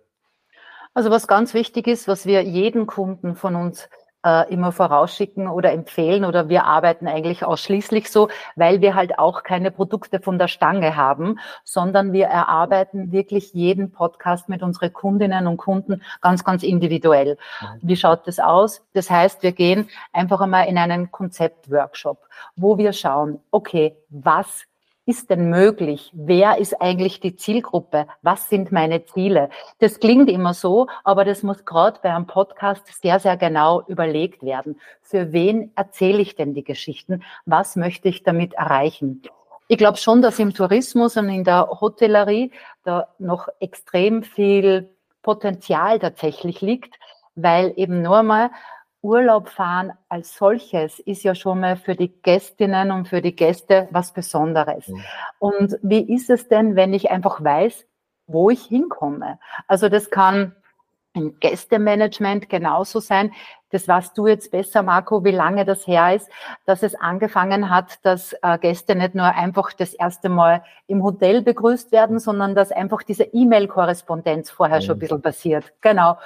Also 0.93 1.09
was 1.09 1.27
ganz 1.27 1.53
wichtig 1.53 1.87
ist, 1.87 2.07
was 2.07 2.25
wir 2.25 2.41
jeden 2.41 2.85
Kunden 2.85 3.35
von 3.35 3.55
uns 3.55 3.89
äh, 4.25 4.51
immer 4.51 4.71
vorausschicken 4.71 5.47
oder 5.47 5.71
empfehlen 5.71 6.25
oder 6.25 6.49
wir 6.49 6.65
arbeiten 6.65 7.07
eigentlich 7.07 7.45
ausschließlich 7.45 8.11
so, 8.11 8.27
weil 8.55 8.81
wir 8.81 8.95
halt 8.95 9.19
auch 9.19 9.43
keine 9.43 9.71
Produkte 9.71 10.19
von 10.19 10.39
der 10.39 10.47
Stange 10.47 10.95
haben, 10.95 11.39
sondern 11.63 12.11
wir 12.11 12.25
erarbeiten 12.25 13.11
wirklich 13.11 13.53
jeden 13.53 13.91
Podcast 13.91 14.49
mit 14.49 14.63
unseren 14.63 14.91
Kundinnen 14.91 15.47
und 15.47 15.57
Kunden 15.57 16.01
ganz, 16.21 16.43
ganz 16.43 16.63
individuell. 16.63 17.37
Mhm. 17.61 17.67
Wie 17.81 17.95
schaut 17.95 18.27
das 18.27 18.39
aus? 18.39 18.83
Das 18.93 19.09
heißt, 19.09 19.43
wir 19.43 19.51
gehen 19.51 19.89
einfach 20.11 20.41
einmal 20.41 20.67
in 20.67 20.77
einen 20.77 21.11
Konzeptworkshop, 21.11 22.17
wo 22.55 22.77
wir 22.77 22.93
schauen, 22.93 23.39
okay, 23.51 23.95
was 24.09 24.65
ist 25.05 25.29
denn 25.29 25.49
möglich? 25.49 26.11
Wer 26.13 26.57
ist 26.57 26.81
eigentlich 26.81 27.19
die 27.19 27.35
Zielgruppe? 27.35 28.07
Was 28.21 28.49
sind 28.49 28.71
meine 28.71 29.05
Ziele? 29.05 29.49
Das 29.79 29.99
klingt 29.99 30.29
immer 30.29 30.53
so, 30.53 30.87
aber 31.03 31.25
das 31.25 31.43
muss 31.43 31.63
gerade 31.65 31.99
bei 32.01 32.13
einem 32.13 32.25
Podcast 32.25 32.87
sehr, 33.01 33.19
sehr 33.19 33.37
genau 33.37 33.83
überlegt 33.87 34.41
werden. 34.43 34.79
Für 35.01 35.31
wen 35.31 35.71
erzähle 35.75 36.21
ich 36.21 36.35
denn 36.35 36.53
die 36.53 36.63
Geschichten? 36.63 37.23
Was 37.45 37.75
möchte 37.75 38.09
ich 38.09 38.23
damit 38.23 38.53
erreichen? 38.53 39.21
Ich 39.67 39.77
glaube 39.77 39.97
schon, 39.97 40.21
dass 40.21 40.39
im 40.39 40.53
Tourismus 40.53 41.17
und 41.17 41.29
in 41.29 41.43
der 41.43 41.67
Hotellerie 41.81 42.51
da 42.83 43.07
noch 43.19 43.47
extrem 43.59 44.23
viel 44.23 44.89
Potenzial 45.21 45.99
tatsächlich 45.99 46.61
liegt, 46.61 46.99
weil 47.35 47.73
eben 47.75 48.01
nur 48.01 48.21
mal 48.23 48.51
Urlaub 49.05 49.49
fahren 49.49 49.93
als 50.09 50.35
solches 50.35 50.99
ist 50.99 51.23
ja 51.23 51.35
schon 51.35 51.59
mal 51.59 51.77
für 51.77 51.95
die 51.95 52.11
Gästinnen 52.21 52.91
und 52.91 53.07
für 53.07 53.21
die 53.21 53.35
Gäste 53.35 53.87
was 53.91 54.13
Besonderes. 54.13 54.87
Mhm. 54.87 55.03
Und 55.37 55.77
wie 55.83 56.13
ist 56.13 56.29
es 56.29 56.47
denn, 56.47 56.75
wenn 56.75 56.93
ich 56.93 57.11
einfach 57.11 57.43
weiß, 57.43 57.85
wo 58.25 58.49
ich 58.49 58.65
hinkomme? 58.65 59.39
Also 59.67 59.89
das 59.89 60.09
kann 60.09 60.55
im 61.13 61.39
Gästemanagement 61.39 62.49
genauso 62.49 62.99
sein. 62.99 63.31
Das 63.71 63.87
weißt 63.87 64.17
du 64.17 64.27
jetzt 64.27 64.51
besser, 64.51 64.83
Marco, 64.83 65.23
wie 65.23 65.31
lange 65.31 65.65
das 65.65 65.87
her 65.87 66.15
ist, 66.15 66.29
dass 66.65 66.83
es 66.83 66.95
angefangen 66.95 67.69
hat, 67.69 68.05
dass 68.05 68.33
äh, 68.41 68.57
Gäste 68.57 68.95
nicht 68.95 69.15
nur 69.15 69.25
einfach 69.25 69.73
das 69.73 69.93
erste 69.93 70.29
Mal 70.29 70.63
im 70.87 71.03
Hotel 71.03 71.41
begrüßt 71.41 71.91
werden, 71.91 72.19
sondern 72.19 72.55
dass 72.55 72.71
einfach 72.71 73.03
diese 73.03 73.23
E-Mail-Korrespondenz 73.23 74.51
vorher 74.51 74.77
mhm. 74.77 74.81
schon 74.81 74.95
ein 74.95 74.99
bisschen 74.99 75.21
passiert. 75.21 75.73
Genau. 75.81 76.17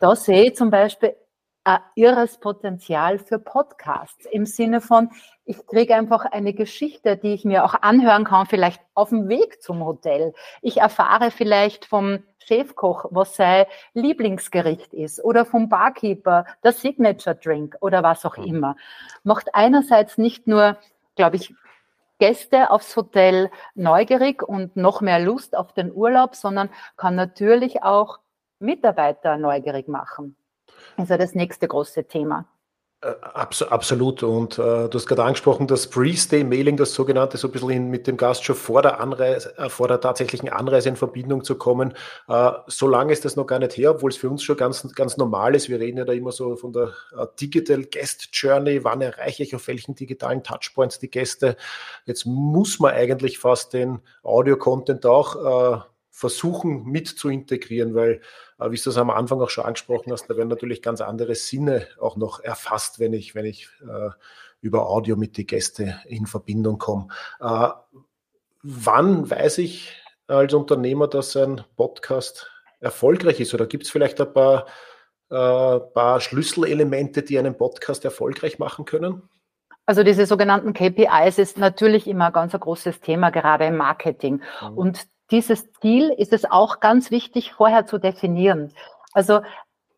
Da 0.00 0.16
sehe 0.16 0.44
ich 0.44 0.56
zum 0.56 0.70
Beispiel 0.70 1.14
ein 1.64 1.80
irres 1.94 2.38
Potenzial 2.38 3.18
für 3.18 3.38
Podcasts 3.38 4.24
im 4.26 4.46
Sinne 4.46 4.80
von, 4.80 5.10
ich 5.44 5.66
kriege 5.66 5.94
einfach 5.94 6.24
eine 6.24 6.54
Geschichte, 6.54 7.16
die 7.16 7.34
ich 7.34 7.44
mir 7.44 7.64
auch 7.64 7.74
anhören 7.82 8.24
kann, 8.24 8.46
vielleicht 8.46 8.80
auf 8.94 9.10
dem 9.10 9.28
Weg 9.28 9.62
zum 9.62 9.84
Hotel. 9.84 10.32
Ich 10.62 10.78
erfahre 10.78 11.30
vielleicht 11.30 11.84
vom 11.84 12.20
Chefkoch, 12.38 13.06
was 13.10 13.36
sein 13.36 13.66
Lieblingsgericht 13.92 14.94
ist 14.94 15.22
oder 15.22 15.44
vom 15.44 15.68
Barkeeper, 15.68 16.46
der 16.64 16.72
Signature 16.72 17.36
Drink 17.36 17.76
oder 17.80 18.02
was 18.02 18.24
auch 18.24 18.38
immer. 18.38 18.76
Macht 19.22 19.54
einerseits 19.54 20.18
nicht 20.18 20.46
nur, 20.46 20.78
glaube 21.14 21.36
ich, 21.36 21.54
Gäste 22.18 22.70
aufs 22.70 22.96
Hotel 22.96 23.50
neugierig 23.74 24.42
und 24.42 24.76
noch 24.76 25.00
mehr 25.00 25.18
Lust 25.18 25.56
auf 25.56 25.72
den 25.72 25.92
Urlaub, 25.92 26.34
sondern 26.34 26.70
kann 26.96 27.14
natürlich 27.14 27.82
auch 27.82 28.18
Mitarbeiter 28.58 29.38
neugierig 29.38 29.88
machen. 29.88 30.36
Also 30.96 31.16
das 31.16 31.34
nächste 31.34 31.68
große 31.68 32.04
Thema. 32.04 32.46
Äh, 33.02 33.14
abs 33.22 33.62
absolut. 33.62 34.22
Und 34.22 34.58
äh, 34.58 34.88
du 34.88 34.90
hast 34.92 35.06
gerade 35.06 35.24
angesprochen, 35.24 35.66
das 35.66 35.86
Pre-Stay-Mailing, 35.88 36.76
das 36.76 36.92
sogenannte, 36.92 37.38
so 37.38 37.48
ein 37.48 37.52
bisschen 37.52 37.70
in, 37.70 37.88
mit 37.88 38.06
dem 38.06 38.18
Gast 38.18 38.44
schon 38.44 38.56
vor 38.56 38.82
der, 38.82 39.00
Anreise, 39.00 39.56
äh, 39.56 39.70
vor 39.70 39.88
der 39.88 40.02
tatsächlichen 40.02 40.50
Anreise 40.50 40.90
in 40.90 40.96
Verbindung 40.96 41.42
zu 41.42 41.54
kommen. 41.56 41.94
Äh, 42.28 42.50
so 42.66 42.86
lange 42.86 43.14
ist 43.14 43.24
das 43.24 43.36
noch 43.36 43.46
gar 43.46 43.58
nicht 43.58 43.74
her, 43.78 43.92
obwohl 43.92 44.10
es 44.10 44.18
für 44.18 44.28
uns 44.28 44.42
schon 44.42 44.58
ganz, 44.58 44.86
ganz 44.94 45.16
normal 45.16 45.54
ist. 45.54 45.70
Wir 45.70 45.80
reden 45.80 45.96
ja 45.96 46.04
da 46.04 46.12
immer 46.12 46.30
so 46.30 46.56
von 46.56 46.74
der 46.74 46.92
äh, 47.16 47.26
Digital 47.40 47.84
Guest 47.84 48.28
Journey. 48.34 48.84
Wann 48.84 49.00
erreiche 49.00 49.44
ich 49.44 49.56
auf 49.56 49.66
welchen 49.66 49.94
digitalen 49.94 50.42
Touchpoints 50.42 50.98
die 50.98 51.10
Gäste? 51.10 51.56
Jetzt 52.04 52.26
muss 52.26 52.80
man 52.80 52.92
eigentlich 52.92 53.38
fast 53.38 53.72
den 53.72 54.00
Audio-Content 54.22 55.06
auch 55.06 55.78
äh, 55.78 55.80
versuchen 56.10 56.84
mit 56.84 57.08
zu 57.08 57.30
integrieren, 57.30 57.94
weil 57.94 58.20
wie 58.68 58.76
du 58.76 58.90
es 58.90 58.96
am 58.98 59.10
Anfang 59.10 59.40
auch 59.40 59.50
schon 59.50 59.64
angesprochen 59.64 60.12
hast, 60.12 60.28
da 60.28 60.36
werden 60.36 60.48
natürlich 60.48 60.82
ganz 60.82 61.00
andere 61.00 61.34
Sinne 61.34 61.86
auch 62.00 62.16
noch 62.16 62.40
erfasst, 62.40 62.98
wenn 62.98 63.12
ich, 63.12 63.34
wenn 63.34 63.46
ich 63.46 63.68
äh, 63.82 64.10
über 64.60 64.88
Audio 64.88 65.16
mit 65.16 65.36
den 65.36 65.46
Gästen 65.46 65.94
in 66.06 66.26
Verbindung 66.26 66.78
komme. 66.78 67.08
Äh, 67.40 67.68
wann 68.62 69.30
weiß 69.30 69.58
ich 69.58 69.96
als 70.26 70.54
Unternehmer, 70.54 71.08
dass 71.08 71.36
ein 71.36 71.62
Podcast 71.76 72.50
erfolgreich 72.80 73.40
ist? 73.40 73.54
Oder 73.54 73.66
gibt 73.66 73.84
es 73.84 73.90
vielleicht 73.90 74.20
ein 74.20 74.32
paar, 74.32 74.66
äh, 75.30 75.80
paar 75.80 76.20
Schlüsselelemente, 76.20 77.22
die 77.22 77.38
einen 77.38 77.56
Podcast 77.56 78.04
erfolgreich 78.04 78.58
machen 78.58 78.84
können? 78.84 79.22
Also 79.86 80.04
diese 80.04 80.26
sogenannten 80.26 80.72
KPIs 80.72 81.38
ist 81.38 81.58
natürlich 81.58 82.06
immer 82.06 82.26
ein 82.26 82.32
ganz 82.32 82.54
ein 82.54 82.60
großes 82.60 83.00
Thema, 83.00 83.30
gerade 83.30 83.66
im 83.66 83.76
Marketing. 83.76 84.40
Mhm. 84.62 84.78
Und 84.78 85.06
dieses 85.30 85.72
Ziel 85.74 86.10
ist 86.10 86.32
es 86.32 86.50
auch 86.50 86.80
ganz 86.80 87.10
wichtig, 87.10 87.52
vorher 87.52 87.86
zu 87.86 87.98
definieren. 87.98 88.72
Also 89.12 89.40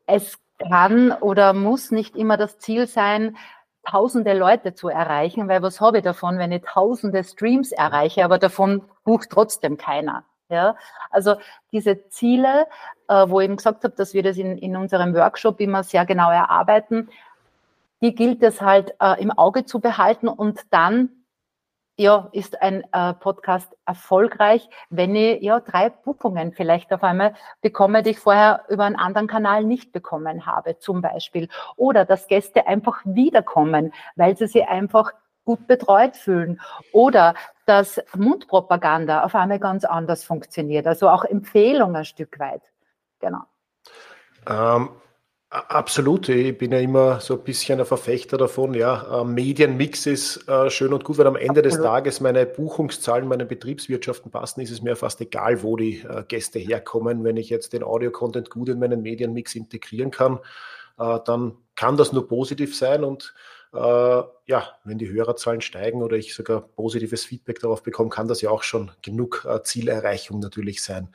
es 0.07 0.39
kann 0.59 1.13
oder 1.13 1.53
muss 1.53 1.91
nicht 1.91 2.17
immer 2.17 2.37
das 2.37 2.59
Ziel 2.59 2.87
sein, 2.87 3.37
tausende 3.85 4.33
Leute 4.35 4.75
zu 4.75 4.89
erreichen, 4.89 5.49
weil 5.49 5.63
was 5.63 5.81
habe 5.81 5.99
ich 5.99 6.05
davon, 6.05 6.39
wenn 6.39 6.53
ich 6.53 6.63
tausende 6.63 7.25
Streams 7.25 7.73
erreiche, 7.73 8.25
aber 8.25 8.39
davon 8.39 8.83
bucht 9.05 9.31
trotzdem 9.31 9.77
keiner. 9.77 10.25
Ja, 10.49 10.77
also 11.11 11.37
diese 11.73 12.09
Ziele, 12.09 12.67
äh, 13.09 13.27
wo 13.27 13.41
ich 13.41 13.47
eben 13.47 13.57
gesagt 13.57 13.85
habe, 13.85 13.95
dass 13.97 14.13
wir 14.13 14.23
das 14.23 14.37
in, 14.37 14.59
in 14.59 14.77
unserem 14.77 15.15
Workshop 15.15 15.61
immer 15.61 15.83
sehr 15.83 16.05
genau 16.05 16.31
erarbeiten, 16.31 17.09
die 18.03 18.15
gilt 18.15 18.43
es 18.43 18.61
halt 18.61 18.95
äh, 19.01 19.21
im 19.21 19.31
Auge 19.31 19.65
zu 19.65 19.81
behalten 19.81 20.29
und 20.29 20.61
dann 20.71 21.22
ja, 21.97 22.29
ist 22.33 22.61
ein 22.63 22.85
äh, 22.93 23.13
Podcast 23.15 23.77
erfolgreich, 23.87 24.69
wenn 24.91 25.15
ich 25.15 25.43
ja 25.43 25.61
drei 25.61 25.91
Buchungen 25.91 26.53
vielleicht 26.53 26.93
auf 26.93 27.03
einmal 27.03 27.35
bekomme, 27.61 28.03
die 28.03 28.11
ich 28.11 28.19
vorher 28.19 28.65
über 28.69 28.85
einen 28.85 28.97
anderen 28.97 29.29
Kanal 29.29 29.65
nicht 29.65 29.93
bekommen 29.93 30.47
habe, 30.47 30.79
zum 30.79 31.03
Beispiel. 31.03 31.49
Oder 31.77 32.05
dass 32.05 32.29
Gäste 32.29 32.67
einfach 32.67 33.03
wiederkommen, 33.05 33.93
weil 34.17 34.37
sie 34.37 34.47
sich 34.47 34.67
einfach 34.67 35.13
gut 35.45 35.67
betreut 35.67 36.17
fühlen. 36.17 36.61
Oder 36.93 37.35
dass 37.67 38.01
Mundpropaganda 38.17 39.25
auf 39.25 39.35
einmal 39.35 39.59
ganz 39.59 39.85
anders 39.85 40.25
funktioniert. 40.25 40.87
Also 40.87 41.09
auch 41.09 41.25
Empfehlungen 41.25 41.97
ein 41.97 42.05
Stück 42.05 42.39
weit. 42.39 42.63
Genau. 43.21 43.43
Ähm, 44.49 44.91
Absolut, 45.53 46.31
ich 46.31 46.57
bin 46.57 46.73
ja 46.73 46.79
immer 46.79 47.21
so 47.21 47.35
ein 47.35 47.45
bisschen 47.45 47.79
ein 47.79 47.85
Verfechter 47.85 48.39
davon, 48.39 48.73
ja, 48.73 49.21
äh, 49.21 49.25
Medienmix 49.25 50.07
ist 50.07 50.49
äh, 50.49 50.71
schön 50.71 50.95
und 50.95 51.05
gut, 51.05 51.19
weil 51.19 51.27
am 51.27 51.37
Ende 51.37 51.61
Absolut. 51.61 51.73
des 51.73 51.83
Tages 51.83 52.21
meine 52.23 52.47
Buchungszahlen, 52.47 53.29
meine 53.29 53.45
Betriebswirtschaften 53.45 54.31
passen, 54.31 54.63
ist 54.63 54.71
es 54.71 54.81
mir 54.81 54.97
fast 54.97 55.21
egal, 55.21 55.63
wo 55.63 55.77
die 55.77 55.99
äh, 56.09 56.25
Gäste 56.27 56.59
herkommen. 56.59 57.23
Wenn 57.23 57.37
ich 57.37 57.51
jetzt 57.51 57.75
den 57.75 57.83
Audio-Content 57.83 58.49
gut 58.49 58.71
in 58.71 58.79
meinen 58.79 59.03
Medienmix 59.03 59.55
integrieren 59.55 60.11
kann, 60.11 60.39
dann 60.97 61.57
kann 61.75 61.97
das 61.97 62.13
nur 62.13 62.29
positiv 62.29 62.77
sein 62.77 63.03
und 63.03 63.35
ja, 63.73 64.69
wenn 64.85 64.99
die 64.99 65.09
Hörerzahlen 65.09 65.63
steigen 65.63 66.03
oder 66.03 66.17
ich 66.17 66.35
sogar 66.35 66.61
positives 66.61 67.25
Feedback 67.25 67.61
darauf 67.61 67.83
bekomme, 67.83 68.11
kann 68.11 68.29
das 68.29 68.43
ja 68.43 68.51
auch 68.51 68.63
schon 68.63 68.91
genug 69.01 69.49
Zielerreichung 69.65 70.39
natürlich 70.41 70.83
sein. 70.83 71.09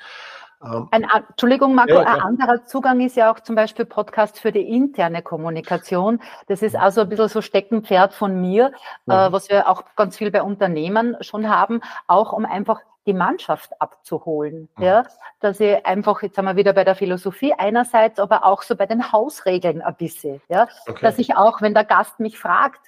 Ähm, 0.63 0.87
ein, 0.91 1.05
Entschuldigung, 1.29 1.75
Marco, 1.75 1.93
ja, 1.93 2.01
ein 2.01 2.21
anderer 2.21 2.65
Zugang 2.65 2.99
ist 3.01 3.15
ja 3.15 3.31
auch 3.31 3.39
zum 3.39 3.55
Beispiel 3.55 3.85
Podcast 3.85 4.39
für 4.39 4.51
die 4.51 4.61
interne 4.61 5.21
Kommunikation. 5.21 6.19
Das 6.47 6.61
ist 6.61 6.75
also 6.75 7.01
ein 7.01 7.09
bisschen 7.09 7.29
so 7.29 7.41
Steckenpferd 7.41 8.13
von 8.13 8.41
mir, 8.41 8.71
mhm. 9.05 9.13
äh, 9.13 9.31
was 9.31 9.49
wir 9.49 9.69
auch 9.69 9.83
ganz 9.95 10.17
viel 10.17 10.31
bei 10.31 10.41
Unternehmen 10.41 11.15
schon 11.21 11.49
haben, 11.49 11.81
auch 12.07 12.33
um 12.33 12.45
einfach 12.45 12.81
die 13.05 13.13
Mannschaft 13.13 13.79
abzuholen. 13.81 14.67
Mhm. 14.77 14.83
Ja, 14.83 15.05
dass 15.39 15.59
ich 15.59 15.85
einfach, 15.85 16.21
jetzt 16.23 16.37
haben 16.37 16.45
wir 16.45 16.55
wieder 16.55 16.73
bei 16.73 16.83
der 16.83 16.95
Philosophie 16.95 17.53
einerseits, 17.53 18.19
aber 18.19 18.45
auch 18.45 18.63
so 18.63 18.75
bei 18.75 18.85
den 18.85 19.11
Hausregeln 19.11 19.81
ein 19.81 19.95
bisschen. 19.95 20.41
Ja, 20.49 20.67
okay. 20.87 20.99
dass 21.01 21.19
ich 21.19 21.35
auch, 21.35 21.61
wenn 21.61 21.73
der 21.73 21.85
Gast 21.85 22.19
mich 22.19 22.37
fragt, 22.37 22.81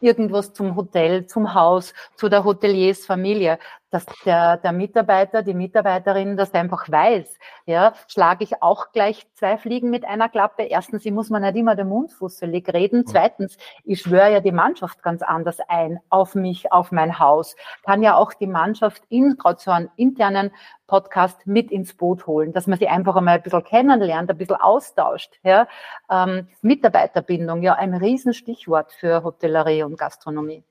irgendwas 0.00 0.52
zum 0.52 0.76
Hotel, 0.76 1.26
zum 1.26 1.54
Haus, 1.54 1.94
zu 2.16 2.28
der 2.28 2.44
Hoteliersfamilie, 2.44 3.58
dass 3.94 4.06
der, 4.24 4.56
der 4.56 4.72
Mitarbeiter, 4.72 5.42
die 5.42 5.54
Mitarbeiterin 5.54 6.36
das 6.36 6.52
einfach 6.52 6.90
weiß. 6.90 7.38
Ja, 7.64 7.94
schlage 8.08 8.42
ich 8.42 8.60
auch 8.60 8.90
gleich 8.90 9.24
zwei 9.34 9.56
Fliegen 9.56 9.88
mit 9.88 10.04
einer 10.04 10.28
Klappe. 10.28 10.64
Erstens, 10.64 11.06
ich 11.06 11.12
muss 11.12 11.30
man 11.30 11.42
nicht 11.42 11.54
immer 11.54 11.76
den 11.76 11.88
Mund 11.88 12.12
fusselig 12.12 12.68
reden. 12.74 13.06
Zweitens, 13.06 13.56
ich 13.84 14.00
schwöre 14.00 14.32
ja 14.32 14.40
die 14.40 14.50
Mannschaft 14.50 15.00
ganz 15.04 15.22
anders 15.22 15.58
ein 15.68 16.00
auf 16.08 16.34
mich, 16.34 16.72
auf 16.72 16.90
mein 16.90 17.20
Haus. 17.20 17.54
Kann 17.84 18.02
ja 18.02 18.16
auch 18.16 18.34
die 18.34 18.48
Mannschaft 18.48 19.04
in 19.08 19.36
gerade 19.36 19.60
so 19.60 19.70
einen 19.70 19.90
internen 19.94 20.50
Podcast 20.88 21.46
mit 21.46 21.70
ins 21.70 21.94
Boot 21.94 22.26
holen, 22.26 22.52
dass 22.52 22.66
man 22.66 22.78
sie 22.78 22.88
einfach 22.88 23.14
einmal 23.14 23.36
ein 23.36 23.42
bisschen 23.42 23.62
kennenlernt, 23.62 24.28
ein 24.28 24.36
bisschen 24.36 24.56
austauscht. 24.56 25.38
Ja? 25.44 25.68
Ähm, 26.10 26.48
Mitarbeiterbindung, 26.62 27.62
ja, 27.62 27.74
ein 27.74 27.94
Riesenstichwort 27.94 28.92
für 28.92 29.22
Hotellerie 29.22 29.84
und 29.84 29.96
Gastronomie. 29.96 30.64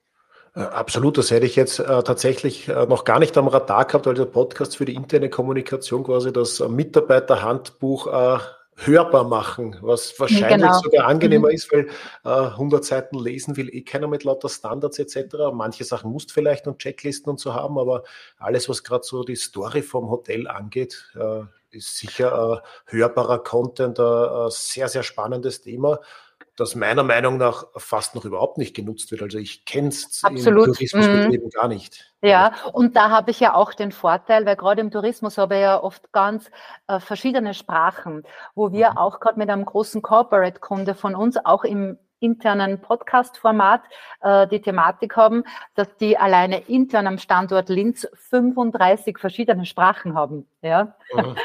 Äh, 0.56 0.62
absolut, 0.62 1.18
das 1.18 1.32
hätte 1.32 1.46
ich 1.46 1.56
jetzt 1.56 1.80
äh, 1.80 2.04
tatsächlich 2.04 2.68
äh, 2.68 2.86
noch 2.86 3.06
gar 3.06 3.20
nicht 3.20 3.38
am 3.38 3.48
Radar 3.48 3.86
gehabt, 3.86 4.06
weil 4.06 4.14
der 4.14 4.26
Podcast 4.26 4.78
für 4.78 4.86
die 4.86 4.96
interne 4.96 5.30
Kommunikation 5.30 6.04
quasi 6.04 6.32
das 6.32 6.60
Mitarbeiterhandbuch 6.60 8.08
äh, 8.08 8.38
hörbar 8.76 9.24
machen, 9.24 9.78
was 9.82 10.20
wahrscheinlich 10.20 10.62
genau. 10.62 10.80
sogar 10.80 11.08
angenehmer 11.08 11.50
mhm. 11.50 11.54
ist, 11.54 11.72
weil 11.72 11.88
äh, 12.24 12.30
100 12.30 12.84
Seiten 12.84 13.20
lesen 13.20 13.56
will 13.58 13.70
eh 13.70 13.82
keiner 13.82 14.08
mit 14.08 14.24
lauter 14.24 14.50
Standards 14.50 15.00
etc. 15.00 15.36
Manche 15.54 15.84
Sachen 15.84 16.12
musst 16.12 16.32
vielleicht 16.32 16.68
und 16.68 16.80
Checklisten 16.80 17.30
und 17.30 17.40
so 17.40 17.54
haben, 17.54 17.78
aber 17.78 18.04
alles, 18.38 18.70
was 18.70 18.84
gerade 18.84 19.04
so 19.04 19.24
die 19.24 19.36
Story 19.36 19.82
vom 19.82 20.10
Hotel 20.10 20.48
angeht, 20.48 21.12
äh, 21.16 21.42
ist 21.72 21.98
sicher 21.98 22.62
äh, 22.62 22.96
hörbarer 22.96 23.40
Content, 23.40 24.00
ein 24.00 24.50
sehr, 24.50 24.88
sehr 24.88 25.04
spannendes 25.04 25.62
Thema 25.62 26.00
das 26.56 26.76
meiner 26.76 27.04
Meinung 27.04 27.38
nach 27.38 27.66
fast 27.78 28.14
noch 28.14 28.26
überhaupt 28.26 28.58
nicht 28.58 28.76
genutzt 28.76 29.12
wird. 29.12 29.24
Also 29.24 29.40
ich 29.40 29.66
kenne 29.66 29.88
es 29.88 30.22
im 30.24 30.38
Tourismusbetrieben 30.38 31.48
mhm. 31.48 31.50
gar 31.50 31.68
nicht. 31.68 32.14
Ja, 32.22 32.54
und 32.74 32.96
da 32.96 33.10
habe 33.10 33.32
ich 33.32 33.40
ja 33.40 33.56
auch 33.56 33.74
den 33.74 33.92
Vorteil, 33.92 34.46
weil 34.46 34.56
gerade 34.56 34.82
im 34.82 34.92
Tourismus 34.92 35.38
habe 35.38 35.56
ich 35.56 35.62
ja 35.62 35.82
oft 35.82 36.12
ganz 36.12 36.50
äh, 36.88 37.00
verschiedene 37.00 37.54
Sprachen, 37.54 38.24
wo 38.56 38.72
wir 38.72 38.92
mhm. 38.92 38.98
auch 38.98 39.20
gerade 39.20 39.40
mit 39.40 39.50
einem 39.50 39.66
großen 39.66 40.02
Corporate-Kunde 40.02 40.96
von 40.96 41.16
uns 41.16 41.38
auch 41.44 41.64
im 41.64 41.98
internen 42.24 42.80
Podcast-Format 42.80 43.82
äh, 44.22 44.48
die 44.48 44.62
Thematik 44.62 45.16
haben, 45.18 45.44
dass 45.76 45.96
die 45.98 46.18
alleine 46.18 46.60
intern 46.68 47.06
am 47.06 47.18
Standort 47.18 47.70
Linz 47.70 48.08
35 48.30 49.20
verschiedene 49.20 49.66
Sprachen 49.66 50.16
haben. 50.16 50.48
Ja? 50.62 50.96
Mhm. 51.14 51.36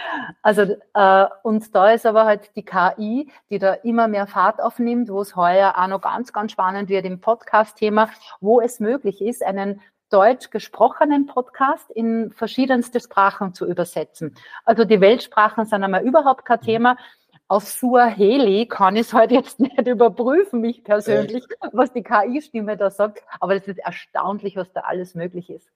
Also 0.42 0.62
äh, 0.94 1.26
und 1.42 1.74
da 1.74 1.90
ist 1.90 2.06
aber 2.06 2.24
halt 2.24 2.54
die 2.56 2.64
KI, 2.64 3.30
die 3.50 3.58
da 3.58 3.74
immer 3.74 4.08
mehr 4.08 4.26
Fahrt 4.26 4.62
aufnimmt, 4.62 5.10
wo 5.10 5.20
es 5.20 5.36
heuer 5.36 5.74
auch 5.76 5.88
noch 5.88 6.00
ganz, 6.00 6.32
ganz 6.32 6.52
spannend 6.52 6.88
wird 6.88 7.04
im 7.04 7.20
Podcast-Thema, 7.20 8.08
wo 8.40 8.60
es 8.60 8.80
möglich 8.80 9.20
ist, 9.20 9.42
einen 9.42 9.80
deutsch 10.10 10.50
gesprochenen 10.50 11.26
Podcast 11.26 11.90
in 11.90 12.32
verschiedenste 12.32 13.00
Sprachen 13.00 13.54
zu 13.54 13.66
übersetzen. 13.66 14.34
Also 14.64 14.84
die 14.84 15.00
Weltsprachen 15.00 15.66
sind 15.66 15.84
einmal 15.84 16.04
überhaupt 16.04 16.44
kein 16.44 16.60
mhm. 16.60 16.64
Thema. 16.64 16.96
Auf 17.48 17.66
Suaheli 17.66 18.66
kann 18.66 18.96
ich 18.96 19.08
es 19.08 19.12
halt 19.14 19.32
jetzt 19.32 19.58
nicht 19.60 19.78
überprüfen, 19.86 20.60
mich 20.60 20.84
persönlich, 20.84 21.44
was 21.72 21.92
die 21.92 22.02
KI-Stimme 22.02 22.76
da 22.76 22.90
sagt. 22.90 23.22
Aber 23.40 23.56
es 23.56 23.66
ist 23.66 23.78
erstaunlich, 23.78 24.56
was 24.56 24.70
da 24.72 24.80
alles 24.80 25.14
möglich 25.14 25.50
ist. 25.50 25.68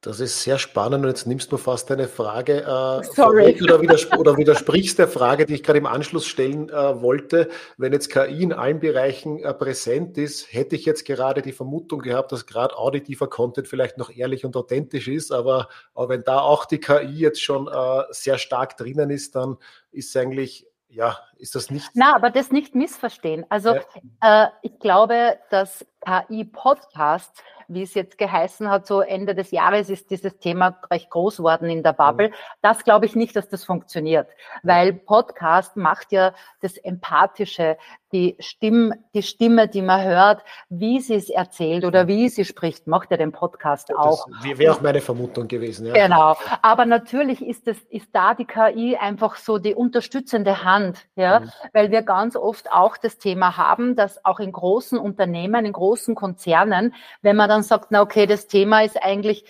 Das 0.00 0.20
ist 0.20 0.42
sehr 0.42 0.58
spannend 0.58 1.02
und 1.02 1.08
jetzt 1.08 1.26
nimmst 1.26 1.50
du 1.50 1.56
fast 1.56 1.90
eine 1.90 2.08
Frage 2.08 2.60
äh, 2.60 3.04
Sorry. 3.14 3.58
Oder, 3.62 3.80
widers 3.80 4.12
oder, 4.12 4.36
widersprichst 4.36 4.98
der 4.98 5.08
Frage, 5.08 5.46
die 5.46 5.54
ich 5.54 5.62
gerade 5.62 5.78
im 5.78 5.86
Anschluss 5.86 6.26
stellen 6.26 6.68
äh, 6.68 7.00
wollte. 7.00 7.48
Wenn 7.78 7.94
jetzt 7.94 8.10
KI 8.10 8.42
in 8.42 8.52
allen 8.52 8.80
Bereichen 8.80 9.38
äh, 9.38 9.54
präsent 9.54 10.18
ist, 10.18 10.52
hätte 10.52 10.76
ich 10.76 10.84
jetzt 10.84 11.06
gerade 11.06 11.40
die 11.40 11.52
Vermutung 11.52 12.00
gehabt, 12.00 12.32
dass 12.32 12.44
gerade 12.44 12.76
auditiver 12.76 13.30
Content 13.30 13.66
vielleicht 13.66 13.96
noch 13.96 14.14
ehrlich 14.14 14.44
und 14.44 14.56
authentisch 14.56 15.08
ist. 15.08 15.32
Aber, 15.32 15.70
aber 15.94 16.10
wenn 16.10 16.22
da 16.22 16.40
auch 16.40 16.66
die 16.66 16.80
KI 16.80 17.20
jetzt 17.20 17.42
schon 17.42 17.66
äh, 17.68 18.02
sehr 18.10 18.36
stark 18.36 18.76
drinnen 18.76 19.08
ist, 19.08 19.34
dann 19.34 19.56
ist 19.90 20.14
es 20.14 20.16
eigentlich 20.20 20.66
ja, 20.88 21.18
ist 21.36 21.54
das 21.54 21.70
nicht. 21.70 21.90
Na, 21.94 22.14
aber 22.14 22.30
das 22.30 22.52
nicht 22.52 22.74
missverstehen. 22.74 23.44
Also 23.48 23.74
ja. 24.20 24.46
äh, 24.46 24.48
ich 24.62 24.78
glaube, 24.78 25.38
dass 25.50 25.84
KI-Podcasts 26.04 27.42
wie 27.68 27.82
es 27.82 27.94
jetzt 27.94 28.18
geheißen 28.18 28.68
hat, 28.68 28.86
so 28.86 29.00
Ende 29.00 29.34
des 29.34 29.50
Jahres 29.50 29.90
ist 29.90 30.10
dieses 30.10 30.38
Thema 30.38 30.78
recht 30.90 31.10
groß 31.10 31.40
worden 31.40 31.70
in 31.70 31.82
der 31.82 31.92
Bubble. 31.92 32.28
Mhm. 32.28 32.34
Das 32.62 32.84
glaube 32.84 33.06
ich 33.06 33.16
nicht, 33.16 33.36
dass 33.36 33.48
das 33.48 33.64
funktioniert, 33.64 34.28
weil 34.62 34.92
Podcast 34.92 35.76
macht 35.76 36.12
ja 36.12 36.34
das 36.60 36.76
Empathische, 36.76 37.76
die, 38.14 38.36
Stimm, 38.38 38.94
die 39.12 39.24
Stimme, 39.24 39.66
die 39.66 39.82
man 39.82 40.02
hört, 40.04 40.42
wie 40.68 41.00
sie 41.00 41.14
es 41.14 41.28
erzählt 41.28 41.84
oder 41.84 42.06
wie 42.06 42.28
sie 42.28 42.44
spricht, 42.44 42.86
macht 42.86 43.10
ja 43.10 43.16
den 43.16 43.32
Podcast 43.32 43.92
auch. 43.94 44.26
Das 44.42 44.58
wäre 44.58 44.72
auch 44.72 44.80
meine 44.80 45.00
Vermutung 45.00 45.48
gewesen. 45.48 45.86
Ja. 45.86 46.06
Genau. 46.06 46.36
Aber 46.62 46.86
natürlich 46.86 47.44
ist, 47.44 47.66
es, 47.66 47.78
ist 47.90 48.08
da 48.12 48.34
die 48.34 48.44
KI 48.44 48.96
einfach 48.96 49.34
so 49.34 49.58
die 49.58 49.74
unterstützende 49.74 50.62
Hand, 50.62 51.06
ja, 51.16 51.40
mhm. 51.40 51.50
weil 51.72 51.90
wir 51.90 52.02
ganz 52.02 52.36
oft 52.36 52.70
auch 52.70 52.96
das 52.96 53.18
Thema 53.18 53.56
haben, 53.56 53.96
dass 53.96 54.24
auch 54.24 54.38
in 54.38 54.52
großen 54.52 54.96
Unternehmen, 54.96 55.64
in 55.64 55.72
großen 55.72 56.14
Konzernen, 56.14 56.94
wenn 57.20 57.34
man 57.34 57.48
dann 57.48 57.64
sagt, 57.64 57.90
na 57.90 58.00
okay, 58.00 58.26
das 58.26 58.46
Thema 58.46 58.84
ist 58.84 59.02
eigentlich 59.02 59.44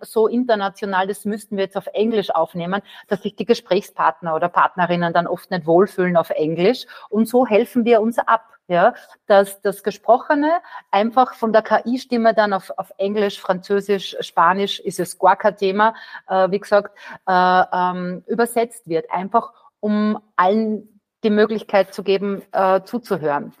so 0.00 0.26
international, 0.26 1.06
das 1.06 1.24
müssten 1.24 1.56
wir 1.56 1.64
jetzt 1.64 1.76
auf 1.76 1.86
Englisch 1.88 2.30
aufnehmen, 2.30 2.82
dass 3.08 3.22
sich 3.22 3.34
die 3.36 3.46
Gesprächspartner 3.46 4.34
oder 4.34 4.48
Partnerinnen 4.48 5.12
dann 5.12 5.26
oft 5.26 5.50
nicht 5.50 5.66
wohlfühlen 5.66 6.16
auf 6.16 6.30
Englisch. 6.30 6.86
Und 7.08 7.28
so 7.28 7.46
helfen 7.46 7.84
wir 7.84 8.00
uns 8.00 8.18
ab. 8.18 8.48
Ja, 8.66 8.94
dass 9.26 9.60
das 9.60 9.82
Gesprochene 9.82 10.50
einfach 10.90 11.34
von 11.34 11.52
der 11.52 11.60
KI-Stimme 11.60 12.32
dann 12.32 12.54
auf, 12.54 12.72
auf 12.78 12.94
Englisch, 12.96 13.38
Französisch, 13.38 14.16
Spanisch 14.20 14.80
ist 14.80 14.98
es 14.98 15.18
gar 15.18 15.36
kein 15.36 15.58
Thema, 15.58 15.94
äh, 16.28 16.50
wie 16.50 16.60
gesagt, 16.60 16.96
äh, 17.28 17.62
ähm, 17.70 18.24
übersetzt 18.26 18.88
wird, 18.88 19.10
einfach 19.10 19.52
um 19.80 20.18
allen 20.36 20.98
die 21.24 21.28
Möglichkeit 21.28 21.92
zu 21.92 22.02
geben, 22.02 22.40
äh, 22.52 22.80
zuzuhören. 22.84 23.52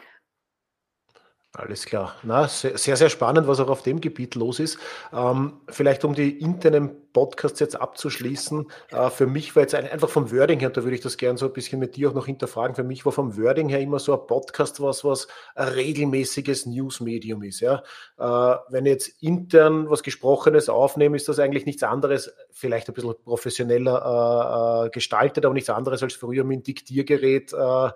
Alles 1.56 1.86
klar. 1.86 2.16
Na, 2.24 2.48
sehr, 2.48 2.96
sehr 2.96 3.08
spannend, 3.08 3.46
was 3.46 3.60
auch 3.60 3.68
auf 3.68 3.82
dem 3.82 4.00
Gebiet 4.00 4.34
los 4.34 4.58
ist. 4.58 4.78
Ähm, 5.12 5.52
vielleicht 5.68 6.04
um 6.04 6.12
die 6.14 6.38
internen 6.40 6.90
Podcasts 7.14 7.60
jetzt 7.60 7.80
abzuschließen. 7.80 8.66
Äh, 8.90 9.08
für 9.08 9.26
mich 9.26 9.56
war 9.56 9.62
jetzt 9.62 9.74
ein, 9.74 9.88
einfach 9.88 10.10
vom 10.10 10.30
Wording 10.30 10.60
her, 10.60 10.68
da 10.68 10.82
würde 10.82 10.96
ich 10.96 11.00
das 11.00 11.16
gerne 11.16 11.38
so 11.38 11.46
ein 11.46 11.54
bisschen 11.54 11.78
mit 11.78 11.96
dir 11.96 12.10
auch 12.10 12.14
noch 12.14 12.26
hinterfragen. 12.26 12.76
Für 12.76 12.84
mich 12.84 13.06
war 13.06 13.12
vom 13.12 13.38
Wording 13.38 13.70
her 13.70 13.80
immer 13.80 13.98
so 13.98 14.12
ein 14.12 14.26
Podcast 14.26 14.82
was, 14.82 15.02
was 15.04 15.28
ein 15.54 15.68
regelmäßiges 15.68 16.66
Newsmedium 16.66 17.42
ist. 17.42 17.60
Ja? 17.60 17.82
Äh, 18.18 18.56
wenn 18.68 18.84
ich 18.84 18.92
jetzt 18.92 19.22
intern 19.22 19.88
was 19.88 20.02
Gesprochenes 20.02 20.68
aufnehme, 20.68 21.16
ist 21.16 21.28
das 21.28 21.38
eigentlich 21.38 21.64
nichts 21.64 21.82
anderes, 21.82 22.34
vielleicht 22.50 22.88
ein 22.88 22.94
bisschen 22.94 23.14
professioneller 23.24 24.84
äh, 24.84 24.86
äh 24.86 24.90
gestaltet, 24.90 25.46
aber 25.46 25.54
nichts 25.54 25.70
anderes 25.70 26.02
als 26.02 26.14
früher 26.14 26.44
mit 26.44 26.58
dem 26.58 26.62
Diktiergerät 26.64 27.52
äh, 27.52 27.90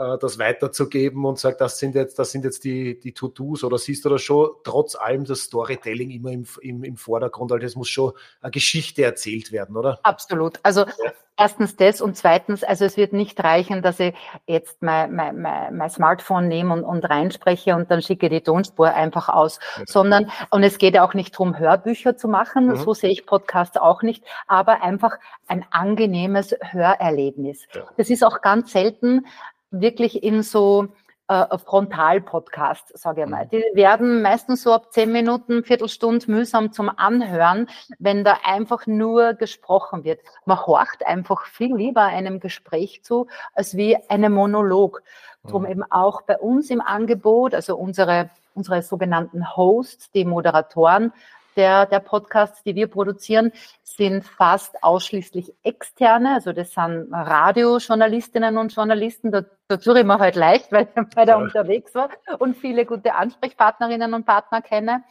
äh, 0.00 0.18
das 0.18 0.38
weiterzugeben 0.38 1.24
und 1.24 1.38
sagt, 1.38 1.60
das 1.60 1.78
sind 1.78 1.94
jetzt, 1.94 2.18
das 2.18 2.32
sind 2.32 2.44
jetzt 2.44 2.64
die, 2.64 2.98
die 2.98 3.12
To-Dos 3.12 3.64
oder 3.64 3.76
siehst 3.76 4.04
du 4.04 4.08
das 4.08 4.22
schon 4.22 4.50
trotz 4.64 4.94
allem 4.94 5.24
das 5.24 5.40
Storytelling 5.40 6.10
immer 6.10 6.30
im, 6.30 6.46
im, 6.62 6.84
im 6.84 6.96
Vordergrund? 6.96 7.52
Also 7.52 7.66
es 7.66 7.76
muss 7.76 7.88
schon 7.88 8.12
eine 8.40 8.50
Geschichte 8.60 9.02
erzählt 9.02 9.52
werden, 9.52 9.76
oder? 9.76 9.98
Absolut. 10.02 10.60
Also 10.62 10.82
ja. 10.82 11.12
erstens 11.38 11.76
das 11.76 12.02
und 12.02 12.14
zweitens, 12.14 12.62
also 12.62 12.84
es 12.84 12.98
wird 12.98 13.14
nicht 13.14 13.42
reichen, 13.42 13.80
dass 13.80 13.98
ich 13.98 14.14
jetzt 14.46 14.82
mein, 14.82 15.14
mein, 15.14 15.40
mein, 15.40 15.76
mein 15.76 15.88
Smartphone 15.88 16.46
nehme 16.46 16.74
und, 16.74 16.84
und 16.84 17.08
reinspreche 17.08 17.74
und 17.74 17.90
dann 17.90 18.02
schicke 18.02 18.28
die 18.28 18.42
Tonspur 18.42 18.92
einfach 18.92 19.30
aus, 19.30 19.58
ja. 19.78 19.84
sondern, 19.86 20.30
und 20.50 20.62
es 20.62 20.76
geht 20.76 20.98
auch 20.98 21.14
nicht 21.14 21.34
darum, 21.34 21.58
Hörbücher 21.58 22.16
zu 22.18 22.28
machen, 22.28 22.66
mhm. 22.66 22.76
so 22.76 22.92
sehe 22.92 23.10
ich 23.10 23.24
Podcasts 23.24 23.78
auch 23.78 24.02
nicht, 24.02 24.22
aber 24.46 24.82
einfach 24.82 25.18
ein 25.48 25.64
angenehmes 25.70 26.54
Hörerlebnis. 26.60 27.66
Ja. 27.74 27.82
Das 27.96 28.10
ist 28.10 28.22
auch 28.22 28.42
ganz 28.42 28.72
selten 28.72 29.26
wirklich 29.70 30.22
in 30.22 30.42
so 30.42 30.88
äh, 31.30 31.58
Frontal-Podcast, 31.58 32.98
sage 32.98 33.22
ich 33.22 33.28
mal. 33.28 33.44
Mhm. 33.44 33.50
Die 33.50 33.64
werden 33.74 34.20
meistens 34.20 34.64
so 34.64 34.72
ab 34.72 34.92
zehn 34.92 35.12
Minuten, 35.12 35.62
Viertelstunde 35.62 36.28
mühsam 36.28 36.72
zum 36.72 36.90
Anhören, 36.94 37.68
wenn 38.00 38.24
da 38.24 38.38
einfach 38.44 38.88
nur 38.88 39.34
gesprochen 39.34 40.02
wird. 40.02 40.20
Man 40.44 40.66
horcht 40.66 41.06
einfach 41.06 41.46
viel 41.46 41.76
lieber 41.76 42.02
einem 42.02 42.40
Gespräch 42.40 43.04
zu, 43.04 43.28
als 43.54 43.76
wie 43.76 43.96
einem 44.08 44.32
Monolog. 44.32 45.02
Drum 45.46 45.62
mhm. 45.62 45.70
eben 45.70 45.84
auch 45.88 46.22
bei 46.22 46.36
uns 46.36 46.68
im 46.68 46.80
Angebot, 46.80 47.54
also 47.54 47.76
unsere, 47.76 48.30
unsere 48.54 48.82
sogenannten 48.82 49.56
Hosts, 49.56 50.10
die 50.10 50.24
Moderatoren, 50.24 51.12
der, 51.56 51.86
der 51.86 52.00
Podcasts, 52.00 52.62
die 52.62 52.74
wir 52.74 52.86
produzieren, 52.86 53.52
sind 53.82 54.24
fast 54.24 54.82
ausschließlich 54.82 55.52
externe. 55.62 56.34
Also 56.34 56.52
das 56.52 56.72
sind 56.72 57.08
Radiojournalistinnen 57.12 58.56
und 58.56 58.74
Journalisten. 58.74 59.30
Da, 59.30 59.44
dazu 59.68 59.94
ich 59.94 60.04
mir 60.04 60.18
halt 60.18 60.36
leicht, 60.36 60.72
weil 60.72 60.88
ich 60.94 61.16
weiter 61.16 61.32
ja. 61.32 61.36
unterwegs 61.36 61.94
war 61.94 62.10
und 62.38 62.56
viele 62.56 62.86
gute 62.86 63.14
Ansprechpartnerinnen 63.14 64.14
und 64.14 64.26
Partner 64.26 64.62
kenne. 64.62 65.04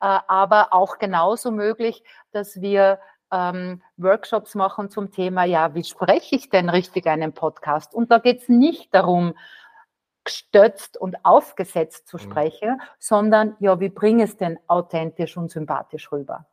Äh, 0.00 0.18
aber 0.28 0.72
auch 0.72 0.98
genauso 0.98 1.50
möglich, 1.50 2.04
dass 2.32 2.60
wir 2.60 2.98
ähm, 3.32 3.82
Workshops 3.96 4.54
machen 4.54 4.90
zum 4.90 5.10
Thema, 5.10 5.44
ja, 5.44 5.74
wie 5.74 5.84
spreche 5.84 6.36
ich 6.36 6.48
denn 6.48 6.68
richtig 6.68 7.06
einen 7.06 7.32
Podcast? 7.32 7.94
Und 7.94 8.10
da 8.10 8.18
geht 8.18 8.42
es 8.42 8.48
nicht 8.48 8.94
darum, 8.94 9.34
gestützt 10.26 10.98
und 10.98 11.16
aufgesetzt 11.24 12.06
zu 12.06 12.18
mhm. 12.18 12.20
sprechen, 12.20 12.70
mhm. 12.70 12.80
sondern 12.98 13.56
ja, 13.60 13.80
wie 13.80 13.88
bringe 13.88 14.24
es 14.24 14.36
denn 14.36 14.58
authentisch 14.66 15.36
und 15.36 15.50
sympathisch 15.50 16.12
rüber? 16.12 16.46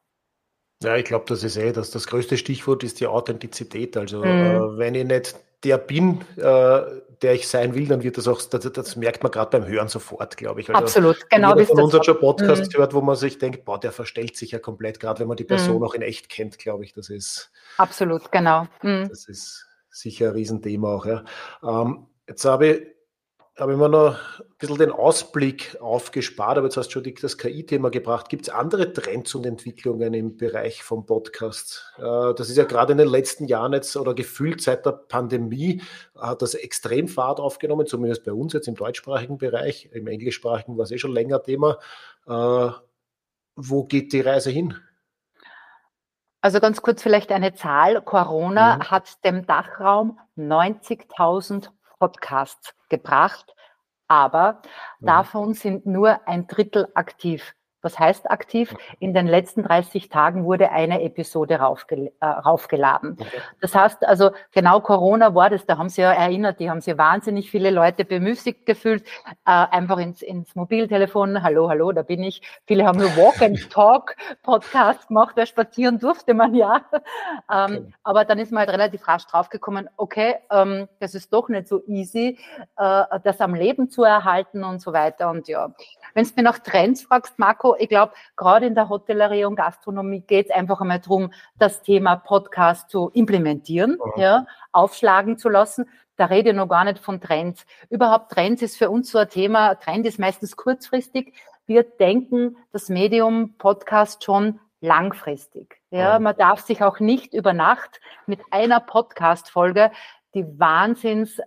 Ja, 0.82 0.98
ich 0.98 1.06
glaube, 1.06 1.26
das 1.28 1.44
ist 1.44 1.58
eh 1.58 1.72
das. 1.72 1.92
Das 1.92 2.08
größte 2.08 2.38
Stichwort 2.38 2.84
ist 2.84 3.00
die 3.00 3.08
Authentizität. 3.08 3.96
Also 3.98 4.20
mhm. 4.20 4.26
äh, 4.26 4.78
wenn 4.78 4.96
ich 4.96 5.06
nicht 5.06 5.36
der 5.64 5.78
bin, 5.78 6.22
äh, 6.36 6.82
der 7.22 7.34
ich 7.34 7.48
sein 7.48 7.74
will, 7.74 7.88
dann 7.88 8.04
wird 8.04 8.18
das 8.18 8.28
auch, 8.28 8.42
das, 8.42 8.70
das 8.72 8.96
merkt 8.98 9.24
man 9.24 9.32
gerade 9.32 9.58
beim 9.58 9.68
Hören 9.68 9.88
sofort, 9.88 10.36
glaube 10.36 10.60
ich. 10.60 10.70
Also, 10.70 10.82
Absolut, 10.82 11.30
genau. 11.30 11.56
Jeder 11.56 11.68
von 11.68 11.82
uns 11.82 11.94
hat 11.94 12.06
schon 12.06 12.20
Podcasts 12.20 12.68
mhm. 12.68 12.72
gehört, 12.72 12.94
wo 12.94 13.02
man 13.02 13.16
sich 13.16 13.38
denkt, 13.38 13.64
boah, 13.64 13.80
der 13.80 13.94
verstellt 13.94 14.36
sich 14.36 14.52
ja 14.52 14.60
komplett, 14.60 15.00
gerade 15.00 15.22
wenn 15.22 15.28
man 15.28 15.38
die 15.38 15.46
Person 15.46 15.78
mhm. 15.78 15.84
auch 15.84 15.94
in 15.94 16.02
echt 16.02 16.28
kennt, 16.28 16.58
glaube 16.60 16.84
ich. 16.84 16.94
Das 16.94 17.10
ist. 17.10 17.52
Absolut, 17.78 18.32
genau. 18.32 18.68
Mhm. 18.82 19.08
Das 19.08 19.26
ist 19.30 19.68
sicher 19.90 20.28
ein 20.28 20.34
Riesenthema 20.34 20.96
auch. 20.96 21.06
Ja. 21.06 21.24
Ähm, 21.64 22.08
jetzt 22.28 22.44
habe 22.44 22.68
ich 22.68 22.93
habe 23.60 23.74
ich 23.74 23.78
mir 23.78 23.88
noch 23.90 24.16
ein 24.40 24.46
bisschen 24.58 24.78
den 24.78 24.92
Ausblick 24.92 25.78
aufgespart, 25.80 26.58
aber 26.58 26.66
jetzt 26.66 26.78
hast 26.78 26.88
du 26.88 27.04
schon 27.04 27.14
das 27.22 27.38
KI-Thema 27.38 27.92
gebracht. 27.92 28.30
Gibt 28.30 28.48
es 28.48 28.54
andere 28.54 28.92
Trends 28.94 29.36
und 29.36 29.46
Entwicklungen 29.46 30.16
im 30.16 30.38
Bereich 30.38 30.84
vom 30.84 31.06
Podcast? 31.06 31.94
Äh, 31.98 32.34
das 32.34 32.50
ist 32.50 32.58
ja 32.58 32.64
gerade 32.64 32.94
in 32.94 32.98
den 32.98 33.08
letzten 33.08 33.46
Jahren 33.46 33.74
jetzt 33.74 33.96
oder 33.96 34.16
gefühlt 34.16 34.62
seit 34.62 34.86
der 34.88 34.94
Pandemie 34.94 35.84
hat 36.18 36.42
das 36.42 36.56
extrem 36.56 37.08
Fahrt 37.08 37.40
aufgenommen, 37.40 37.86
zumindest 37.86 38.24
bei 38.24 38.34
uns 38.34 38.54
jetzt 38.54 38.68
im 38.68 38.76
deutschsprachigen 38.76 39.38
Bereich. 39.38 39.90
Im 39.92 40.08
englischsprachigen 40.08 40.76
war 40.76 40.86
es 40.86 40.92
eh 40.92 40.98
schon 40.98 41.14
länger 41.14 41.44
Thema. 41.44 41.78
Äh, 42.26 42.72
wo 43.56 43.84
geht 43.84 44.14
die 44.14 44.22
Reise 44.22 44.50
hin? 44.50 44.76
Also 46.42 46.60
ganz 46.60 46.82
kurz 46.82 47.04
vielleicht 47.04 47.32
eine 47.32 47.54
Zahl. 47.54 48.02
Corona 48.02 48.78
mhm. 48.78 48.84
hat 48.90 49.24
dem 49.24 49.46
Dachraum 49.46 50.20
90.000 50.38 51.70
Podcasts 52.04 52.76
gebracht, 52.90 53.56
aber 54.10 54.62
mhm. 55.00 55.06
davon 55.06 55.54
sind 55.54 55.86
nur 55.86 56.28
ein 56.28 56.48
Drittel 56.48 56.90
aktiv. 56.96 57.56
Was 57.84 58.00
heißt 58.00 58.32
aktiv? 58.32 58.76
In 59.00 59.14
den 59.14 59.28
letzten 59.28 59.64
30 59.64 60.10
Tagen 60.10 60.46
wurde 60.46 60.72
eine 60.72 61.04
Episode 61.04 61.58
raufgel 61.58 62.12
äh, 62.20 62.26
raufgeladen. 62.26 63.18
Okay. 63.20 63.42
Das 63.62 63.76
heißt 63.76 64.06
also, 64.06 64.32
genau 64.52 64.80
Corona 64.80 65.36
war 65.36 65.50
das, 65.50 65.66
da 65.66 65.78
haben 65.78 65.90
sie 65.90 66.02
ja 66.02 66.12
erinnert, 66.12 66.60
die 66.60 66.70
haben 66.70 66.82
sich 66.82 66.98
wahnsinnig 66.98 67.52
viele 67.52 67.70
Leute 67.70 68.06
bemüßigt 68.06 68.66
gefühlt, 68.66 69.04
äh, 69.46 69.52
einfach 69.52 69.98
ins, 69.98 70.22
ins 70.22 70.56
Mobiltelefon, 70.56 71.44
hallo, 71.44 71.70
hallo, 71.70 71.92
da 71.92 72.02
bin 72.02 72.24
ich. 72.24 72.42
Viele 72.66 72.86
haben 72.86 73.00
nur 73.00 73.16
Walk 73.18 73.42
and 73.42 73.70
Talk 73.70 74.16
Podcast 74.42 75.10
gemacht, 75.10 75.36
weil 75.36 75.46
spazieren 75.46 76.00
durfte 76.00 76.34
man 76.34 76.56
ja. 76.56 76.82
Ähm, 77.52 77.78
okay. 77.78 77.94
Aber 78.04 78.26
dann 78.26 78.40
ist 78.40 78.52
man 78.52 78.60
halt 78.62 78.70
relativ 78.70 79.08
rasch 79.08 79.26
draufgekommen, 79.28 79.90
okay, 79.98 80.36
ähm, 80.50 80.88
das 81.00 81.16
ist 81.16 81.34
doch 81.34 81.50
nicht 81.50 81.68
so 81.68 81.84
easy, 81.88 82.40
äh, 82.78 83.04
das 83.24 83.42
am 83.42 83.54
Leben 83.54 83.90
zu 83.90 84.04
erhalten 84.04 84.64
und 84.64 84.82
so 84.82 84.94
weiter. 84.94 85.30
Und 85.30 85.48
ja, 85.48 85.74
wenn 86.14 86.26
du 86.26 86.32
mir 86.36 86.44
nach 86.44 86.60
Trends 86.60 87.04
fragst, 87.04 87.38
Marco, 87.40 87.73
ich 87.78 87.90
glaube, 87.90 88.14
gerade 88.36 88.66
in 88.66 88.76
der 88.76 88.90
Hotellerie 88.90 89.46
und 89.46 89.56
Gastronomie 89.56 90.22
geht 90.22 90.48
es 90.50 90.56
einfach 90.56 90.82
einmal 90.82 91.00
darum, 91.00 91.32
das 91.58 91.82
Thema 91.82 92.16
Podcast 92.16 92.90
zu 92.90 93.10
implementieren, 93.14 94.00
mhm. 94.04 94.22
ja, 94.22 94.46
aufschlagen 94.72 95.38
zu 95.38 95.50
lassen. 95.50 95.90
Da 96.16 96.26
rede 96.26 96.52
ich 96.52 96.56
noch 96.56 96.68
gar 96.68 96.84
nicht 96.84 97.00
von 97.00 97.20
Trends. 97.20 97.66
Überhaupt 97.90 98.32
Trends 98.32 98.62
ist 98.62 98.78
für 98.78 98.90
uns 98.90 99.12
so 99.12 99.18
ein 99.18 99.30
Thema. 99.30 99.76
Trend 99.76 100.06
ist 100.06 100.20
meistens 100.20 100.56
kurzfristig. 100.56 101.34
Wir 101.66 101.84
denken 101.84 102.58
das 102.72 102.90
Medium 102.90 103.56
Podcast 103.58 104.24
schon 104.24 104.60
langfristig. 104.82 105.82
Ja, 105.92 106.20
man 106.20 106.36
darf 106.36 106.62
sich 106.62 106.84
auch 106.84 107.00
nicht 107.00 107.34
über 107.34 107.54
Nacht 107.54 108.02
mit 108.26 108.42
einer 108.52 108.80
Podcast-Folge 108.80 109.92
die 110.34 110.60
Wahnsinns 110.60 111.40
äh, 111.40 111.44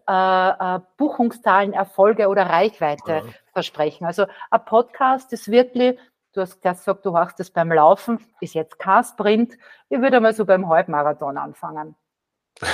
äh, 0.76 0.80
Buchungszahlen, 0.96 1.72
Erfolge 1.72 2.28
oder 2.28 2.46
Reichweite 2.46 3.12
ja. 3.12 3.22
versprechen. 3.52 4.04
Also 4.04 4.26
ein 4.50 4.64
Podcast 4.64 5.32
ist 5.32 5.50
wirklich, 5.50 5.98
du 6.36 6.42
hast 6.42 6.60
gesagt, 6.60 7.04
du 7.04 7.16
hast 7.16 7.40
es 7.40 7.50
beim 7.50 7.72
Laufen, 7.72 8.18
ist 8.40 8.54
jetzt 8.54 8.78
kein 8.78 9.02
Sprint. 9.04 9.56
Ich 9.88 10.00
würde 10.00 10.20
mal 10.20 10.34
so 10.34 10.44
beim 10.44 10.68
Halbmarathon 10.68 11.38
anfangen. 11.38 11.96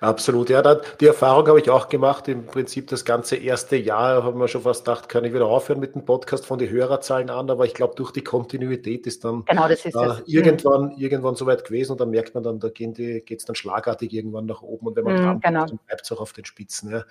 Absolut, 0.00 0.48
ja, 0.48 0.62
die 0.62 1.06
Erfahrung 1.06 1.46
habe 1.46 1.60
ich 1.60 1.68
auch 1.68 1.90
gemacht. 1.90 2.26
Im 2.28 2.46
Prinzip 2.46 2.88
das 2.88 3.04
ganze 3.04 3.36
erste 3.36 3.76
Jahr 3.76 4.24
haben 4.24 4.40
wir 4.40 4.48
schon 4.48 4.62
fast 4.62 4.86
gedacht, 4.86 5.10
kann 5.10 5.24
ich 5.24 5.34
wieder 5.34 5.44
aufhören 5.44 5.78
mit 5.78 5.94
dem 5.94 6.06
Podcast 6.06 6.46
von 6.46 6.58
den 6.58 6.70
Hörerzahlen 6.70 7.28
an, 7.28 7.50
aber 7.50 7.66
ich 7.66 7.74
glaube, 7.74 7.96
durch 7.96 8.10
die 8.10 8.24
Kontinuität 8.24 9.06
ist 9.06 9.26
dann 9.26 9.44
genau, 9.44 9.66
ist 9.66 9.84
äh, 9.84 9.90
irgendwann, 10.24 10.84
mhm. 10.84 10.94
irgendwann 10.96 11.34
so 11.34 11.44
weit 11.44 11.64
gewesen 11.66 11.92
und 11.92 12.00
dann 12.00 12.08
merkt 12.08 12.34
man 12.34 12.42
dann, 12.42 12.58
da 12.58 12.70
geht 12.70 12.98
es 12.98 13.44
dann 13.44 13.54
schlagartig 13.54 14.10
irgendwann 14.14 14.46
nach 14.46 14.62
oben 14.62 14.86
und 14.86 14.96
wenn 14.96 15.04
man 15.04 15.14
mhm, 15.16 15.18
dran 15.18 15.40
genau. 15.40 15.66
dann 15.66 15.78
bleibt 15.86 16.02
es 16.02 16.12
auch 16.12 16.20
auf 16.20 16.32
den 16.32 16.46
Spitzen. 16.46 16.90
Ja. 16.92 17.04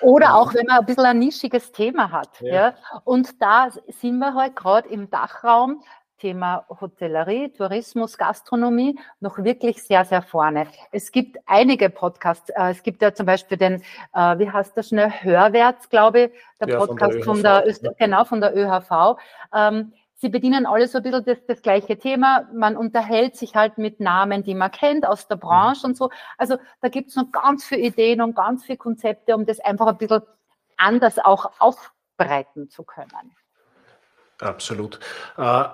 Oder 0.00 0.34
auch, 0.34 0.54
wenn 0.54 0.66
man 0.66 0.80
ein 0.80 0.86
bisschen 0.86 1.04
ein 1.04 1.20
nischiges 1.20 1.70
Thema 1.70 2.10
hat. 2.10 2.40
Ja. 2.40 2.52
ja. 2.52 2.74
Und 3.04 3.40
da 3.40 3.68
sind 4.00 4.18
wir 4.18 4.34
halt 4.34 4.56
gerade 4.56 4.88
im 4.88 5.08
Dachraum 5.08 5.84
Thema 6.24 6.64
Hotellerie, 6.80 7.50
Tourismus, 7.50 8.16
Gastronomie 8.16 8.98
noch 9.20 9.36
wirklich 9.36 9.82
sehr, 9.82 10.06
sehr 10.06 10.22
vorne. 10.22 10.66
Es 10.90 11.12
gibt 11.12 11.36
einige 11.44 11.90
Podcasts. 11.90 12.48
Äh, 12.48 12.70
es 12.70 12.82
gibt 12.82 13.02
ja 13.02 13.12
zum 13.12 13.26
Beispiel 13.26 13.58
den, 13.58 13.82
äh, 14.14 14.38
wie 14.38 14.50
heißt 14.50 14.74
das 14.74 14.88
schnell, 14.88 15.10
Hörwärts, 15.10 15.90
glaube 15.90 16.20
ich, 16.20 16.30
der 16.58 16.68
ja, 16.70 16.78
Podcast 16.78 17.22
von 17.24 17.42
der, 17.42 17.56
von 17.56 17.64
der 17.64 17.66
Öst 17.66 17.86
genau, 17.98 18.24
von 18.24 18.40
der 18.40 18.56
ÖHV. 18.56 19.20
Ähm, 19.54 19.92
sie 20.14 20.30
bedienen 20.30 20.64
alle 20.64 20.88
so 20.88 20.96
ein 20.96 21.02
bisschen 21.02 21.26
das, 21.26 21.44
das 21.46 21.60
gleiche 21.60 21.98
Thema. 21.98 22.48
Man 22.54 22.78
unterhält 22.78 23.36
sich 23.36 23.54
halt 23.54 23.76
mit 23.76 24.00
Namen, 24.00 24.42
die 24.44 24.54
man 24.54 24.70
kennt 24.70 25.06
aus 25.06 25.28
der 25.28 25.36
Branche 25.36 25.80
mhm. 25.86 25.90
und 25.90 25.96
so. 25.98 26.08
Also 26.38 26.56
da 26.80 26.88
gibt 26.88 27.10
es 27.10 27.16
noch 27.16 27.30
ganz 27.32 27.66
viele 27.66 27.82
Ideen 27.82 28.22
und 28.22 28.34
ganz 28.34 28.64
viele 28.64 28.78
Konzepte, 28.78 29.34
um 29.34 29.44
das 29.44 29.60
einfach 29.60 29.88
ein 29.88 29.98
bisschen 29.98 30.22
anders 30.78 31.18
auch 31.18 31.52
aufbereiten 31.58 32.70
zu 32.70 32.82
können. 32.82 33.36
Absolut. 34.40 34.98
Äh, 35.36 35.64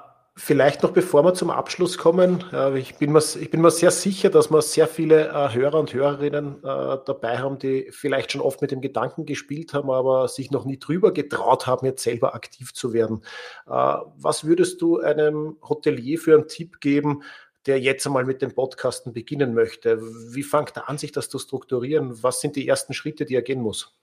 Vielleicht 0.42 0.82
noch 0.82 0.92
bevor 0.92 1.22
wir 1.22 1.34
zum 1.34 1.50
Abschluss 1.50 1.98
kommen, 1.98 2.42
äh, 2.50 2.78
ich, 2.78 2.94
bin 2.94 3.12
mir, 3.12 3.18
ich 3.18 3.50
bin 3.50 3.60
mir 3.60 3.70
sehr 3.70 3.90
sicher, 3.90 4.30
dass 4.30 4.50
wir 4.50 4.62
sehr 4.62 4.88
viele 4.88 5.28
äh, 5.28 5.52
Hörer 5.52 5.78
und 5.78 5.92
Hörerinnen 5.92 6.64
äh, 6.64 6.96
dabei 7.04 7.36
haben, 7.36 7.58
die 7.58 7.88
vielleicht 7.90 8.32
schon 8.32 8.40
oft 8.40 8.62
mit 8.62 8.70
dem 8.70 8.80
Gedanken 8.80 9.26
gespielt 9.26 9.74
haben, 9.74 9.90
aber 9.90 10.28
sich 10.28 10.50
noch 10.50 10.64
nie 10.64 10.78
drüber 10.78 11.12
getraut 11.12 11.66
haben, 11.66 11.84
jetzt 11.84 12.02
selber 12.02 12.34
aktiv 12.34 12.72
zu 12.72 12.94
werden. 12.94 13.22
Was 13.66 14.44
würdest 14.44 14.80
du 14.80 15.00
einem 15.00 15.58
Hotelier 15.62 16.18
für 16.18 16.34
einen 16.34 16.48
Tipp 16.48 16.80
geben, 16.80 17.22
der 17.66 17.78
jetzt 17.78 18.06
einmal 18.06 18.24
mit 18.24 18.40
dem 18.40 18.54
Podcasten 18.54 19.12
beginnen 19.12 19.52
möchte? 19.52 20.00
Wie 20.00 20.42
fängt 20.42 20.74
er 20.74 20.88
an, 20.88 20.96
sich 20.96 21.12
das 21.12 21.28
zu 21.28 21.38
strukturieren? 21.38 22.22
Was 22.22 22.40
sind 22.40 22.56
die 22.56 22.66
ersten 22.66 22.94
Schritte, 22.94 23.26
die 23.26 23.34
er 23.34 23.42
gehen 23.42 23.60
muss? 23.60 23.94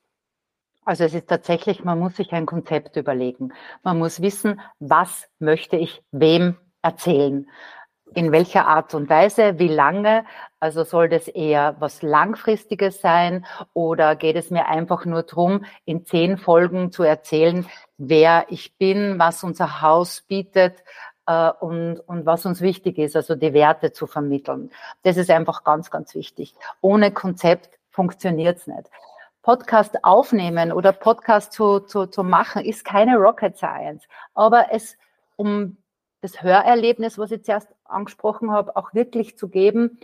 Also 0.88 1.04
es 1.04 1.14
ist 1.14 1.28
tatsächlich, 1.28 1.84
man 1.84 2.00
muss 2.00 2.16
sich 2.16 2.32
ein 2.32 2.46
Konzept 2.46 2.96
überlegen. 2.96 3.52
Man 3.84 4.00
muss 4.00 4.22
wissen, 4.22 4.62
was 4.80 5.28
möchte 5.38 5.76
ich 5.76 6.02
wem 6.14 6.56
erzählen? 6.82 7.50
In 8.16 8.32
welcher 8.32 8.68
Art 8.68 8.94
und 8.94 9.10
Weise? 9.10 9.60
Wie 9.60 9.68
lange? 9.68 10.24
Also 10.62 10.86
soll 10.86 11.10
das 11.10 11.28
eher 11.28 11.76
was 11.80 12.04
Langfristiges 12.04 13.02
sein 13.02 13.46
oder 13.74 14.16
geht 14.16 14.38
es 14.38 14.50
mir 14.50 14.68
einfach 14.68 15.04
nur 15.04 15.24
darum, 15.24 15.66
in 15.84 16.06
zehn 16.06 16.38
Folgen 16.38 16.94
zu 16.94 17.04
erzählen, 17.04 17.66
wer 17.98 18.46
ich 18.48 18.78
bin, 18.78 19.20
was 19.20 19.44
unser 19.44 19.82
Haus 19.82 20.22
bietet 20.22 20.86
äh, 21.26 21.50
und, 21.60 22.00
und 22.00 22.26
was 22.26 22.46
uns 22.46 22.62
wichtig 22.62 22.98
ist, 22.98 23.18
also 23.18 23.36
die 23.36 23.52
Werte 23.52 23.92
zu 23.92 24.08
vermitteln. 24.08 24.72
Das 25.04 25.18
ist 25.18 25.32
einfach 25.32 25.66
ganz, 25.66 25.92
ganz 25.92 26.16
wichtig. 26.16 26.56
Ohne 26.80 27.12
Konzept 27.12 27.78
funktioniert 27.90 28.60
es 28.60 28.68
nicht. 28.68 28.90
Podcast 29.48 30.04
aufnehmen 30.04 30.74
oder 30.74 30.92
Podcast 30.92 31.54
zu, 31.54 31.80
zu, 31.80 32.08
zu 32.08 32.22
machen, 32.22 32.66
ist 32.66 32.84
keine 32.84 33.16
Rocket 33.16 33.56
Science. 33.56 34.04
Aber 34.34 34.74
es, 34.74 34.98
um 35.38 35.78
das 36.20 36.44
Hörerlebnis, 36.44 37.18
was 37.18 37.32
ich 37.32 37.46
zuerst 37.46 37.70
angesprochen 37.86 38.52
habe, 38.52 38.76
auch 38.76 38.94
wirklich 38.94 39.38
zu 39.38 39.48
geben, 39.48 40.00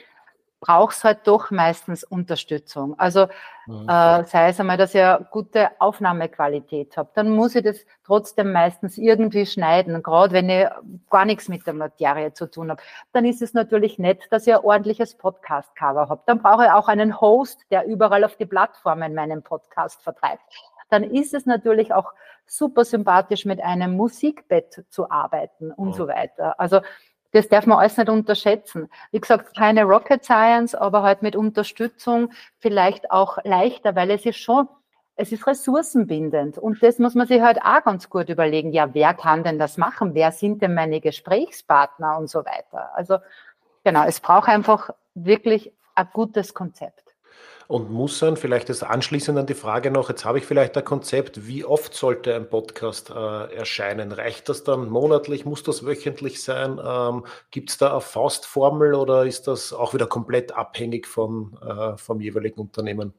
braucht 0.63 0.95
es 0.95 1.03
halt 1.03 1.19
doch 1.25 1.51
meistens 1.51 2.05
Unterstützung. 2.05 2.97
Also 2.97 3.27
mhm. 3.67 3.89
äh, 3.89 4.23
sei 4.23 4.47
es 4.47 4.59
einmal, 4.61 4.77
dass 4.77 4.95
ihr 4.95 5.27
gute 5.29 5.71
Aufnahmequalität 5.79 6.95
habt, 6.95 7.17
dann 7.17 7.31
muss 7.31 7.53
ich 7.55 7.63
das 7.63 7.85
trotzdem 8.05 8.53
meistens 8.53 8.97
irgendwie 8.97 9.45
schneiden. 9.45 10.01
Gerade 10.01 10.31
wenn 10.31 10.49
ich 10.49 10.65
gar 11.09 11.25
nichts 11.25 11.49
mit 11.49 11.67
der 11.67 11.73
Materie 11.73 12.33
zu 12.33 12.49
tun 12.49 12.71
habe, 12.71 12.81
dann 13.11 13.25
ist 13.25 13.41
es 13.41 13.53
natürlich 13.53 13.99
nett, 13.99 14.23
dass 14.31 14.47
ihr 14.47 14.59
ein 14.59 14.63
ordentliches 14.63 15.15
Podcast-Cover 15.15 16.07
habt. 16.07 16.29
Dann 16.29 16.41
brauche 16.41 16.63
ich 16.63 16.71
auch 16.71 16.87
einen 16.87 17.19
Host, 17.19 17.59
der 17.69 17.85
überall 17.85 18.23
auf 18.23 18.37
die 18.37 18.45
Plattformen 18.45 19.13
meinen 19.13 19.43
Podcast 19.43 20.01
vertreibt. 20.01 20.43
Dann 20.89 21.03
ist 21.03 21.33
es 21.33 21.45
natürlich 21.45 21.93
auch 21.93 22.13
super 22.45 22.85
sympathisch, 22.85 23.43
mit 23.43 23.61
einem 23.61 23.97
Musikbett 23.97 24.85
zu 24.89 25.11
arbeiten 25.11 25.73
und 25.73 25.89
mhm. 25.89 25.93
so 25.93 26.07
weiter. 26.07 26.57
Also 26.57 26.79
das 27.33 27.49
darf 27.49 27.65
man 27.65 27.79
alles 27.79 27.97
nicht 27.97 28.09
unterschätzen. 28.09 28.89
Wie 29.11 29.19
gesagt, 29.19 29.57
keine 29.57 29.83
Rocket 29.83 30.23
Science, 30.23 30.75
aber 30.75 31.01
halt 31.01 31.21
mit 31.23 31.35
Unterstützung 31.35 32.31
vielleicht 32.59 33.11
auch 33.11 33.39
leichter, 33.43 33.95
weil 33.95 34.11
es 34.11 34.25
ist 34.25 34.37
schon, 34.37 34.67
es 35.15 35.31
ist 35.31 35.45
ressourcenbindend. 35.45 36.57
Und 36.57 36.81
das 36.81 36.99
muss 36.99 37.15
man 37.15 37.27
sich 37.27 37.41
halt 37.41 37.59
auch 37.61 37.83
ganz 37.83 38.09
gut 38.09 38.29
überlegen. 38.29 38.71
Ja, 38.71 38.93
wer 38.93 39.13
kann 39.13 39.43
denn 39.43 39.59
das 39.59 39.77
machen? 39.77 40.13
Wer 40.13 40.31
sind 40.31 40.61
denn 40.61 40.75
meine 40.75 41.01
Gesprächspartner 41.01 42.17
und 42.17 42.29
so 42.29 42.45
weiter? 42.45 42.95
Also, 42.95 43.17
genau, 43.83 44.05
es 44.05 44.19
braucht 44.19 44.47
einfach 44.47 44.91
wirklich 45.15 45.73
ein 45.95 46.07
gutes 46.13 46.53
Konzept 46.53 47.02
und 47.67 47.91
muss 47.91 48.19
sein. 48.19 48.37
Vielleicht 48.37 48.69
ist 48.69 48.83
anschließend 48.83 49.37
an 49.37 49.45
die 49.45 49.53
Frage 49.53 49.91
noch, 49.91 50.09
jetzt 50.09 50.25
habe 50.25 50.37
ich 50.37 50.45
vielleicht 50.45 50.77
ein 50.77 50.85
Konzept, 50.85 51.47
wie 51.47 51.65
oft 51.65 51.93
sollte 51.93 52.35
ein 52.35 52.49
Podcast 52.49 53.09
äh, 53.09 53.55
erscheinen? 53.55 54.11
Reicht 54.11 54.49
das 54.49 54.63
dann 54.63 54.89
monatlich? 54.89 55.45
Muss 55.45 55.63
das 55.63 55.85
wöchentlich 55.85 56.43
sein? 56.43 56.79
Ähm, 56.83 57.25
Gibt 57.51 57.69
es 57.69 57.77
da 57.77 57.91
eine 57.91 58.01
Faustformel 58.01 58.93
oder 58.93 59.25
ist 59.25 59.47
das 59.47 59.73
auch 59.73 59.93
wieder 59.93 60.07
komplett 60.07 60.51
abhängig 60.53 61.07
von, 61.07 61.57
äh, 61.61 61.97
vom 61.97 62.19
jeweiligen 62.19 62.59
Unternehmen? 62.59 63.13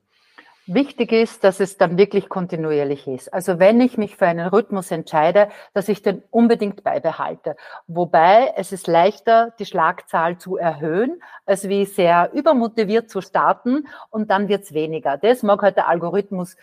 Wichtig 0.66 1.12
ist, 1.12 1.44
dass 1.44 1.60
es 1.60 1.76
dann 1.76 1.98
wirklich 1.98 2.30
kontinuierlich 2.30 3.06
ist. 3.06 3.32
Also 3.32 3.58
wenn 3.58 3.80
ich 3.82 3.98
mich 3.98 4.16
für 4.16 4.26
einen 4.26 4.48
Rhythmus 4.48 4.90
entscheide, 4.90 5.48
dass 5.74 5.90
ich 5.90 6.00
den 6.00 6.22
unbedingt 6.30 6.82
beibehalte. 6.82 7.56
Wobei 7.86 8.54
es 8.56 8.72
ist 8.72 8.86
leichter, 8.86 9.52
die 9.58 9.66
Schlagzahl 9.66 10.38
zu 10.38 10.56
erhöhen, 10.56 11.22
als 11.44 11.68
wie 11.68 11.84
sehr 11.84 12.30
übermotiviert 12.32 13.10
zu 13.10 13.20
starten 13.20 13.86
und 14.08 14.30
dann 14.30 14.48
wird's 14.48 14.72
weniger. 14.72 15.18
Das 15.18 15.42
mag 15.42 15.60
halt 15.60 15.76
der 15.76 15.88
Algorithmus 15.88 16.56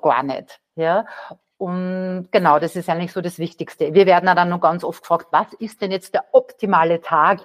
gar 0.00 0.22
nicht. 0.22 0.60
Ja. 0.76 1.06
Und 1.56 2.28
genau, 2.30 2.60
das 2.60 2.76
ist 2.76 2.88
eigentlich 2.88 3.12
so 3.12 3.20
das 3.20 3.40
Wichtigste. 3.40 3.92
Wir 3.92 4.06
werden 4.06 4.26
dann 4.26 4.48
noch 4.48 4.60
ganz 4.60 4.84
oft 4.84 5.02
gefragt, 5.02 5.26
was 5.32 5.52
ist 5.54 5.82
denn 5.82 5.90
jetzt 5.90 6.14
der 6.14 6.26
optimale 6.30 7.00
Tag? 7.00 7.40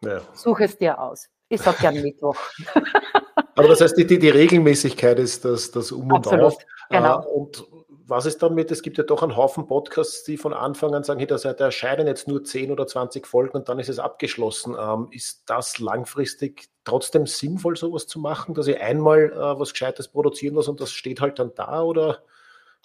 Ja. 0.00 0.20
Such 0.32 0.60
es 0.60 0.78
dir 0.78 0.98
aus. 0.98 1.28
Ich 1.50 1.60
sage 1.60 1.76
gern 1.80 2.00
Mittwoch. 2.00 2.36
Aber 3.54 3.68
das 3.68 3.80
heißt, 3.80 3.96
die, 3.96 4.06
die, 4.06 4.18
die, 4.18 4.30
Regelmäßigkeit 4.30 5.18
ist 5.18 5.44
das, 5.44 5.70
das 5.70 5.92
Um 5.92 6.06
und 6.06 6.26
Absolut, 6.26 6.44
Auf. 6.44 6.58
Genau. 6.90 7.20
Äh, 7.20 7.26
und 7.26 7.66
was 8.06 8.26
ist 8.26 8.42
damit? 8.42 8.70
Es 8.70 8.82
gibt 8.82 8.98
ja 8.98 9.04
doch 9.04 9.22
einen 9.22 9.36
Haufen 9.36 9.66
Podcasts, 9.66 10.24
die 10.24 10.36
von 10.36 10.52
Anfang 10.52 10.94
an 10.94 11.04
sagen, 11.04 11.20
hey, 11.20 11.26
da, 11.26 11.36
erscheinen 11.36 12.06
jetzt 12.06 12.28
nur 12.28 12.44
10 12.44 12.70
oder 12.70 12.86
20 12.86 13.26
Folgen 13.26 13.56
und 13.56 13.68
dann 13.68 13.78
ist 13.78 13.88
es 13.88 13.98
abgeschlossen. 13.98 14.76
Ähm, 14.78 15.08
ist 15.10 15.44
das 15.46 15.78
langfristig 15.78 16.68
trotzdem 16.84 17.26
sinnvoll, 17.26 17.76
sowas 17.76 18.06
zu 18.06 18.18
machen, 18.18 18.54
dass 18.54 18.66
ich 18.66 18.80
einmal 18.80 19.32
äh, 19.32 19.58
was 19.58 19.72
Gescheites 19.72 20.08
produzieren 20.08 20.56
lasse 20.56 20.70
und 20.70 20.80
das 20.80 20.92
steht 20.92 21.20
halt 21.20 21.38
dann 21.38 21.52
da 21.54 21.82
oder? 21.82 22.22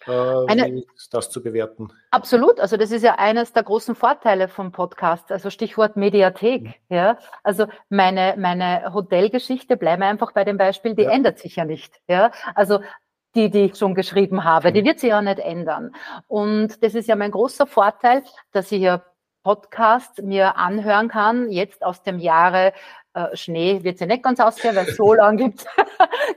Äh, 0.05 0.11
Eine, 0.47 0.83
das 1.11 1.29
zu 1.29 1.41
bewerten? 1.41 1.91
Absolut. 2.11 2.59
Also 2.59 2.77
das 2.77 2.91
ist 2.91 3.03
ja 3.03 3.15
eines 3.15 3.53
der 3.53 3.63
großen 3.63 3.95
Vorteile 3.95 4.47
vom 4.47 4.71
Podcast. 4.71 5.31
Also 5.31 5.49
Stichwort 5.49 5.97
Mediathek. 5.97 6.63
Mhm. 6.63 6.73
Ja, 6.89 7.17
also 7.43 7.67
meine 7.89 8.35
meine 8.37 8.93
Hotelgeschichte 8.93 9.77
bleiben 9.77 10.03
einfach 10.03 10.31
bei 10.33 10.43
dem 10.43 10.57
Beispiel. 10.57 10.95
Die 10.95 11.03
ja. 11.03 11.11
ändert 11.11 11.39
sich 11.39 11.55
ja 11.55 11.65
nicht. 11.65 11.99
Ja, 12.07 12.31
also 12.55 12.79
die, 13.35 13.49
die 13.49 13.65
ich 13.65 13.75
schon 13.75 13.95
geschrieben 13.95 14.43
habe, 14.43 14.71
die 14.71 14.81
mhm. 14.81 14.85
wird 14.85 14.99
sich 14.99 15.09
ja 15.09 15.21
nicht 15.21 15.39
ändern. 15.39 15.93
Und 16.27 16.83
das 16.83 16.95
ist 16.95 17.07
ja 17.07 17.15
mein 17.15 17.31
großer 17.31 17.67
Vorteil, 17.67 18.23
dass 18.51 18.71
ich 18.71 18.81
ja 18.81 19.03
Podcast 19.43 20.21
mir 20.23 20.57
anhören 20.57 21.07
kann, 21.07 21.49
jetzt 21.51 21.81
aus 21.85 22.03
dem 22.03 22.19
Jahre 22.19 22.73
äh, 23.17 23.35
Schnee 23.35 23.83
wird 23.83 23.97
sie 23.97 24.05
nicht 24.05 24.21
ganz 24.21 24.39
ausgehen, 24.39 24.75
weil 24.75 24.85
so 24.93 25.13
lange 25.13 25.51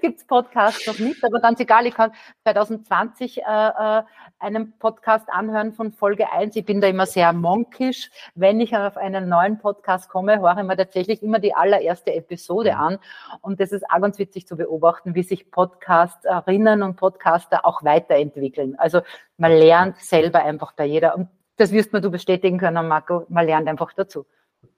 gibt 0.01 0.19
es 0.19 0.27
Podcasts 0.27 0.87
noch 0.87 0.99
nicht. 0.99 1.23
Aber 1.23 1.41
ganz 1.41 1.61
egal, 1.61 1.87
ich 1.87 1.95
kann 1.95 2.13
2020 2.45 3.39
äh, 3.39 3.43
äh, 3.43 4.03
einen 4.39 4.73
Podcast 4.79 5.29
anhören 5.29 5.73
von 5.75 5.93
Folge 5.93 6.33
1. 6.33 6.57
Ich 6.57 6.65
bin 6.65 6.81
da 6.81 6.87
immer 6.87 7.05
sehr 7.05 7.33
monkisch. 7.35 8.11
Wenn 8.35 8.61
ich 8.61 8.75
auf 8.75 8.97
einen 8.97 9.29
neuen 9.29 9.59
Podcast 9.59 10.09
komme, 10.09 10.41
höre 10.41 10.57
ich 10.57 10.65
mir 10.65 10.77
tatsächlich 10.77 11.23
immer 11.23 11.39
die 11.39 11.55
allererste 11.55 12.15
Episode 12.15 12.77
an. 12.77 12.99
Und 13.43 13.61
das 13.61 13.73
ist 13.73 13.85
auch 13.91 14.01
ganz 14.01 14.19
witzig 14.19 14.47
zu 14.47 14.57
beobachten, 14.57 15.15
wie 15.15 15.23
sich 15.23 15.51
Podcasterinnen 15.51 16.83
und 16.83 16.97
Podcaster 16.97 17.67
auch 17.67 17.85
weiterentwickeln. 17.85 18.77
Also 18.79 19.03
man 19.37 19.53
lernt 19.53 19.99
selber 19.99 20.43
einfach 20.43 20.73
bei 20.73 20.87
jeder. 20.87 21.15
Und 21.15 21.29
das 21.57 21.73
wirst 21.73 21.93
mir 21.93 22.01
du 22.01 22.11
bestätigen 22.11 22.57
können, 22.57 22.89
Marco. 22.89 23.27
Man 23.29 23.45
lernt 23.45 23.69
einfach 23.69 23.93
dazu. 23.93 24.25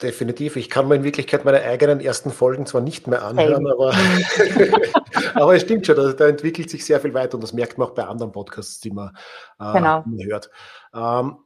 Definitiv. 0.00 0.56
Ich 0.56 0.70
kann 0.70 0.88
mir 0.88 0.96
in 0.96 1.04
Wirklichkeit 1.04 1.44
meine 1.44 1.62
eigenen 1.62 2.00
ersten 2.00 2.30
Folgen 2.30 2.66
zwar 2.66 2.80
nicht 2.80 3.06
mehr 3.06 3.24
anhören, 3.24 3.66
aber, 3.68 3.94
aber 5.34 5.54
es 5.54 5.62
stimmt 5.62 5.86
schon, 5.86 5.96
da, 5.96 6.12
da, 6.12 6.28
entwickelt 6.28 6.70
sich 6.70 6.84
sehr 6.84 7.00
viel 7.00 7.14
weiter 7.14 7.34
und 7.34 7.40
das 7.42 7.52
merkt 7.52 7.78
man 7.78 7.88
auch 7.88 7.94
bei 7.94 8.04
anderen 8.04 8.32
Podcasts, 8.32 8.80
die 8.80 8.90
man, 8.90 9.16
äh, 9.60 9.72
genau. 9.72 10.04
hört. 10.28 10.50
Ähm, 10.94 11.38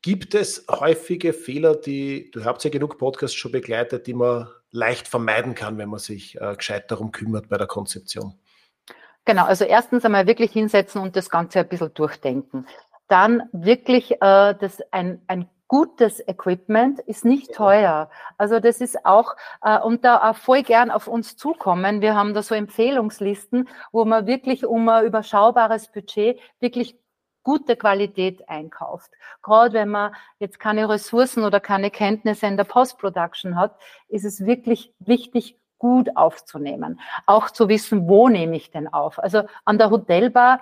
gibt 0.00 0.34
es 0.34 0.66
häufige 0.70 1.32
Fehler, 1.32 1.74
die, 1.74 2.30
du 2.30 2.44
habt 2.44 2.64
ja 2.64 2.70
genug 2.70 2.98
Podcasts 2.98 3.36
schon 3.36 3.52
begleitet, 3.52 4.06
die 4.06 4.14
man 4.14 4.48
leicht 4.70 5.08
vermeiden 5.08 5.54
kann, 5.54 5.78
wenn 5.78 5.88
man 5.88 6.00
sich 6.00 6.38
äh, 6.40 6.56
gescheit 6.56 6.90
darum 6.90 7.12
kümmert 7.12 7.48
bei 7.48 7.56
der 7.56 7.66
Konzeption? 7.66 8.34
Genau, 9.24 9.44
also 9.44 9.64
erstens 9.64 10.04
einmal 10.04 10.26
wirklich 10.26 10.52
hinsetzen 10.52 11.00
und 11.00 11.16
das 11.16 11.30
Ganze 11.30 11.60
ein 11.60 11.68
bisschen 11.68 11.94
durchdenken. 11.94 12.66
Dann 13.08 13.42
wirklich 13.52 14.12
äh, 14.12 14.54
das 14.54 14.80
ein, 14.90 15.22
ein 15.26 15.48
gutes 15.68 16.20
Equipment 16.26 17.00
ist 17.00 17.24
nicht 17.24 17.54
teuer. 17.54 18.10
Also 18.38 18.60
das 18.60 18.80
ist 18.80 19.04
auch, 19.04 19.34
äh, 19.62 19.78
und 19.78 20.04
da 20.04 20.30
auch 20.30 20.36
voll 20.36 20.62
gern 20.62 20.90
auf 20.90 21.08
uns 21.08 21.36
zukommen. 21.36 22.00
Wir 22.00 22.14
haben 22.14 22.34
da 22.34 22.42
so 22.42 22.54
Empfehlungslisten, 22.54 23.68
wo 23.92 24.04
man 24.04 24.26
wirklich 24.26 24.66
um 24.66 24.88
ein 24.88 25.04
überschaubares 25.04 25.90
Budget 25.90 26.38
wirklich 26.60 26.98
gute 27.42 27.76
Qualität 27.76 28.48
einkauft. 28.48 29.10
Gerade 29.42 29.74
wenn 29.74 29.90
man 29.90 30.14
jetzt 30.38 30.58
keine 30.58 30.88
Ressourcen 30.88 31.44
oder 31.44 31.60
keine 31.60 31.90
Kenntnisse 31.90 32.46
in 32.46 32.56
der 32.56 32.64
Post-Production 32.64 33.56
hat, 33.56 33.76
ist 34.08 34.24
es 34.24 34.44
wirklich 34.44 34.92
wichtig, 34.98 35.58
gut 35.78 36.16
aufzunehmen. 36.16 36.98
Auch 37.26 37.50
zu 37.50 37.68
wissen, 37.68 38.08
wo 38.08 38.28
nehme 38.28 38.56
ich 38.56 38.70
denn 38.70 38.90
auf. 38.90 39.18
Also 39.18 39.42
an 39.66 39.76
der 39.76 39.90
Hotelbar 39.90 40.60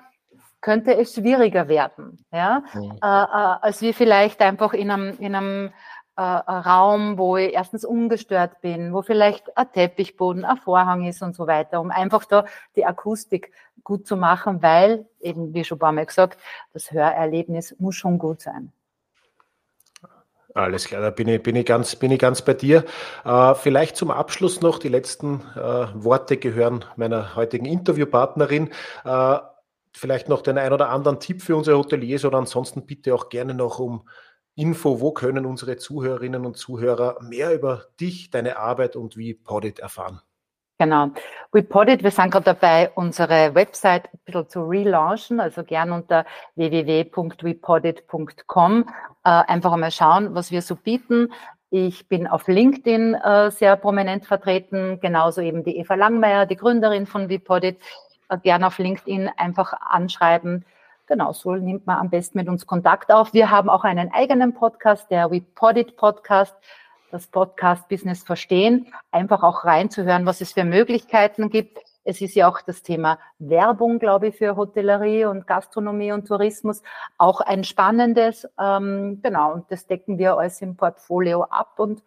könnte 0.63 0.97
es 0.97 1.15
schwieriger 1.15 1.69
werden, 1.69 2.25
ja, 2.33 2.63
mhm. 2.73 2.93
äh, 3.03 3.07
äh, 3.07 3.57
als 3.61 3.83
wir 3.83 3.93
vielleicht 3.93 4.41
einfach 4.41 4.73
in 4.73 4.91
einem, 4.91 5.19
in 5.19 5.35
einem 5.35 5.73
äh, 6.17 6.23
Raum, 6.23 7.19
wo 7.19 7.37
ich 7.37 7.53
erstens 7.53 7.85
ungestört 7.85 8.61
bin, 8.61 8.95
wo 8.95 9.03
vielleicht 9.03 9.57
ein 9.57 9.71
Teppichboden, 9.73 10.45
ein 10.45 10.57
Vorhang 10.57 11.05
ist 11.05 11.23
und 11.23 11.35
so 11.35 11.47
weiter, 11.47 11.81
um 11.81 11.91
einfach 11.91 12.25
da 12.25 12.47
die 12.77 12.87
Akustik 12.87 13.53
gut 13.85 14.07
zu 14.07 14.17
machen, 14.17 14.63
weil 14.63 15.07
eben, 15.21 15.53
wie 15.53 15.65
schon 15.65 15.77
ein 15.77 15.81
paar 15.81 15.93
Mal 15.93 16.07
gesagt, 16.07 16.39
das 16.73 16.93
Hörerlebnis 16.93 17.75
muss 17.79 17.97
schon 17.97 18.19
gut 18.19 18.41
sein. 18.41 18.73
Alles 20.55 20.87
klar, 20.87 21.01
da 21.01 21.11
bin 21.11 21.29
ich, 21.29 21.43
bin 21.43 21.57
ich, 21.57 21.65
ganz, 21.65 21.97
bin 21.97 22.11
ich 22.11 22.19
ganz 22.19 22.43
bei 22.43 22.53
dir. 22.53 22.85
Äh, 23.25 23.55
vielleicht 23.55 23.97
zum 23.97 24.11
Abschluss 24.11 24.61
noch, 24.61 24.79
die 24.79 24.89
letzten 24.89 25.41
äh, 25.57 25.87
Worte 25.95 26.37
gehören 26.37 26.85
meiner 26.97 27.35
heutigen 27.37 27.65
Interviewpartnerin. 27.65 28.71
Äh, 29.05 29.39
vielleicht 29.95 30.29
noch 30.29 30.43
den 30.43 30.59
ein 30.59 30.73
oder 30.73 30.91
anderen 30.91 31.21
Tipp 31.21 31.43
für 31.43 31.57
unsere 31.57 31.79
Hoteliers 31.79 32.25
oder 32.25 32.39
ansonsten 32.39 32.87
bitte 32.87 33.15
auch 33.15 33.29
gerne 33.29 33.55
noch 33.55 33.79
um 33.79 34.09
Info, 34.55 35.01
wo 35.01 35.13
können 35.13 35.47
unsere 35.47 35.77
Zuhörerinnen 35.77 36.45
und 36.45 36.57
Zuhörer 36.57 37.23
mehr 37.23 37.55
über 37.55 37.85
dich, 38.01 38.31
deine 38.31 38.59
Arbeit 38.59 38.97
und 38.97 39.17
wie 39.17 39.35
Podit 39.35 39.79
erfahren? 39.79 40.21
Genau. 40.79 41.11
WePodit, 41.53 42.03
wir 42.03 42.11
sind 42.11 42.33
gerade 42.33 42.47
dabei, 42.47 42.91
unsere 42.97 43.55
Website 43.55 44.09
ein 44.13 44.19
bisschen 44.25 44.49
zu 44.49 44.65
relaunchen, 44.65 45.39
also 45.39 45.63
gern 45.63 45.93
unter 45.93 46.27
www.wepodit.com 46.57 48.89
äh, 49.25 49.31
einfach 49.31 49.73
einmal 49.73 49.93
schauen, 49.93 50.35
was 50.35 50.51
wir 50.51 50.61
so 50.61 50.75
bieten. 50.75 51.33
Ich 51.71 52.09
bin 52.09 52.27
auf 52.27 52.49
LinkedIn 52.49 53.15
äh, 53.15 53.53
sehr 53.53 53.77
prominent 53.77 54.27
vertreten, 54.27 54.99
genauso 55.01 55.41
eben 55.41 55.63
die 55.63 55.79
Eva 55.79 55.95
Langmeier, 55.95 56.47
die 56.47 56.57
Gründerin 56.57 57.07
von 57.07 57.29
WePodit 57.29 57.79
gerne 58.39 58.67
auf 58.67 58.79
LinkedIn 58.79 59.31
einfach 59.37 59.73
anschreiben. 59.73 60.65
Genau, 61.07 61.33
so 61.33 61.55
nimmt 61.55 61.87
man 61.87 61.99
am 61.99 62.11
besten 62.11 62.39
mit 62.39 62.49
uns 62.49 62.67
Kontakt 62.67 63.13
auf. 63.13 63.35
Wir 63.35 63.51
haben 63.51 63.69
auch 63.69 63.85
einen 63.85 64.13
eigenen 64.13 64.55
Podcast, 64.55 65.11
der 65.11 65.31
WePodit 65.31 65.97
Podcast, 65.97 66.55
das 67.11 67.27
Podcast 67.27 67.89
Business 67.89 68.23
Verstehen, 68.23 68.93
einfach 69.11 69.43
auch 69.43 69.65
reinzuhören, 69.65 70.25
was 70.25 70.41
es 70.41 70.53
für 70.53 70.65
Möglichkeiten 70.65 71.51
gibt. 71.51 71.79
Es 72.05 72.21
ist 72.21 72.35
ja 72.35 72.49
auch 72.49 72.61
das 72.63 72.83
Thema 72.83 73.19
Werbung, 73.39 73.99
glaube 73.99 74.29
ich, 74.29 74.37
für 74.37 74.57
Hotellerie 74.57 75.27
und 75.27 75.47
Gastronomie 75.47 76.13
und 76.13 76.27
Tourismus 76.27 76.83
auch 77.19 77.41
ein 77.41 77.65
spannendes. 77.65 78.49
Ähm, 78.59 79.21
genau, 79.23 79.53
und 79.53 79.71
das 79.71 79.87
decken 79.87 80.19
wir 80.19 80.37
alles 80.37 80.63
im 80.63 80.77
Portfolio 80.77 81.45
ab 81.45 81.75
und 81.79 82.03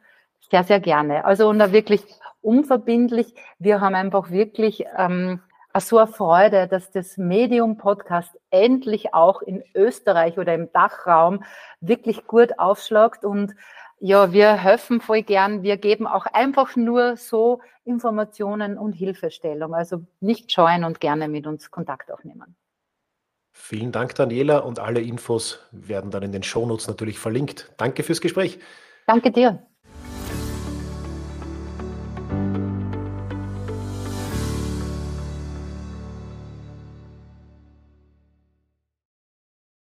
sehr, 0.50 0.64
sehr 0.64 0.80
gerne. 0.80 1.26
Also 1.26 1.48
und 1.50 1.60
da 1.60 1.72
wirklich 1.72 2.04
unverbindlich. 2.42 3.34
Wir 3.58 3.82
haben 3.82 3.96
einfach 3.96 4.32
wirklich 4.32 4.86
ähm, 4.98 5.42
so 5.82 5.98
eine 5.98 6.08
Freude, 6.08 6.68
dass 6.68 6.92
das 6.92 7.18
Medium 7.18 7.78
Podcast 7.78 8.38
endlich 8.50 9.14
auch 9.14 9.42
in 9.42 9.64
Österreich 9.74 10.38
oder 10.38 10.54
im 10.54 10.72
Dachraum 10.72 11.44
wirklich 11.82 12.28
gut 12.28 12.60
aufschlagt 12.60 13.26
und 13.26 13.56
ja, 14.00 14.34
wir 14.34 14.54
helfen 14.54 15.00
voll 15.00 15.22
gern. 15.22 15.64
Wir 15.64 15.78
geben 15.78 16.06
auch 16.06 16.26
einfach 16.26 16.76
nur 16.76 17.16
so 17.16 17.62
Informationen 17.86 18.78
und 18.78 18.94
Hilfestellung. 18.94 19.74
Also 19.74 20.06
nicht 20.20 20.52
scheuen 20.52 20.84
und 20.84 21.00
gerne 21.00 21.28
mit 21.28 21.48
uns 21.48 21.72
Kontakt 21.72 22.12
aufnehmen. 22.12 22.56
Vielen 23.54 23.94
Dank, 23.94 24.16
Daniela, 24.16 24.60
und 24.60 24.80
alle 24.80 25.00
Infos 25.00 25.66
werden 25.72 26.12
dann 26.12 26.24
in 26.24 26.34
den 26.34 26.44
Shownotes 26.44 26.88
natürlich 26.88 27.20
verlinkt. 27.20 27.72
Danke 27.78 28.04
fürs 28.04 28.20
Gespräch. 28.20 28.60
Danke 29.08 29.32
dir. 29.32 29.66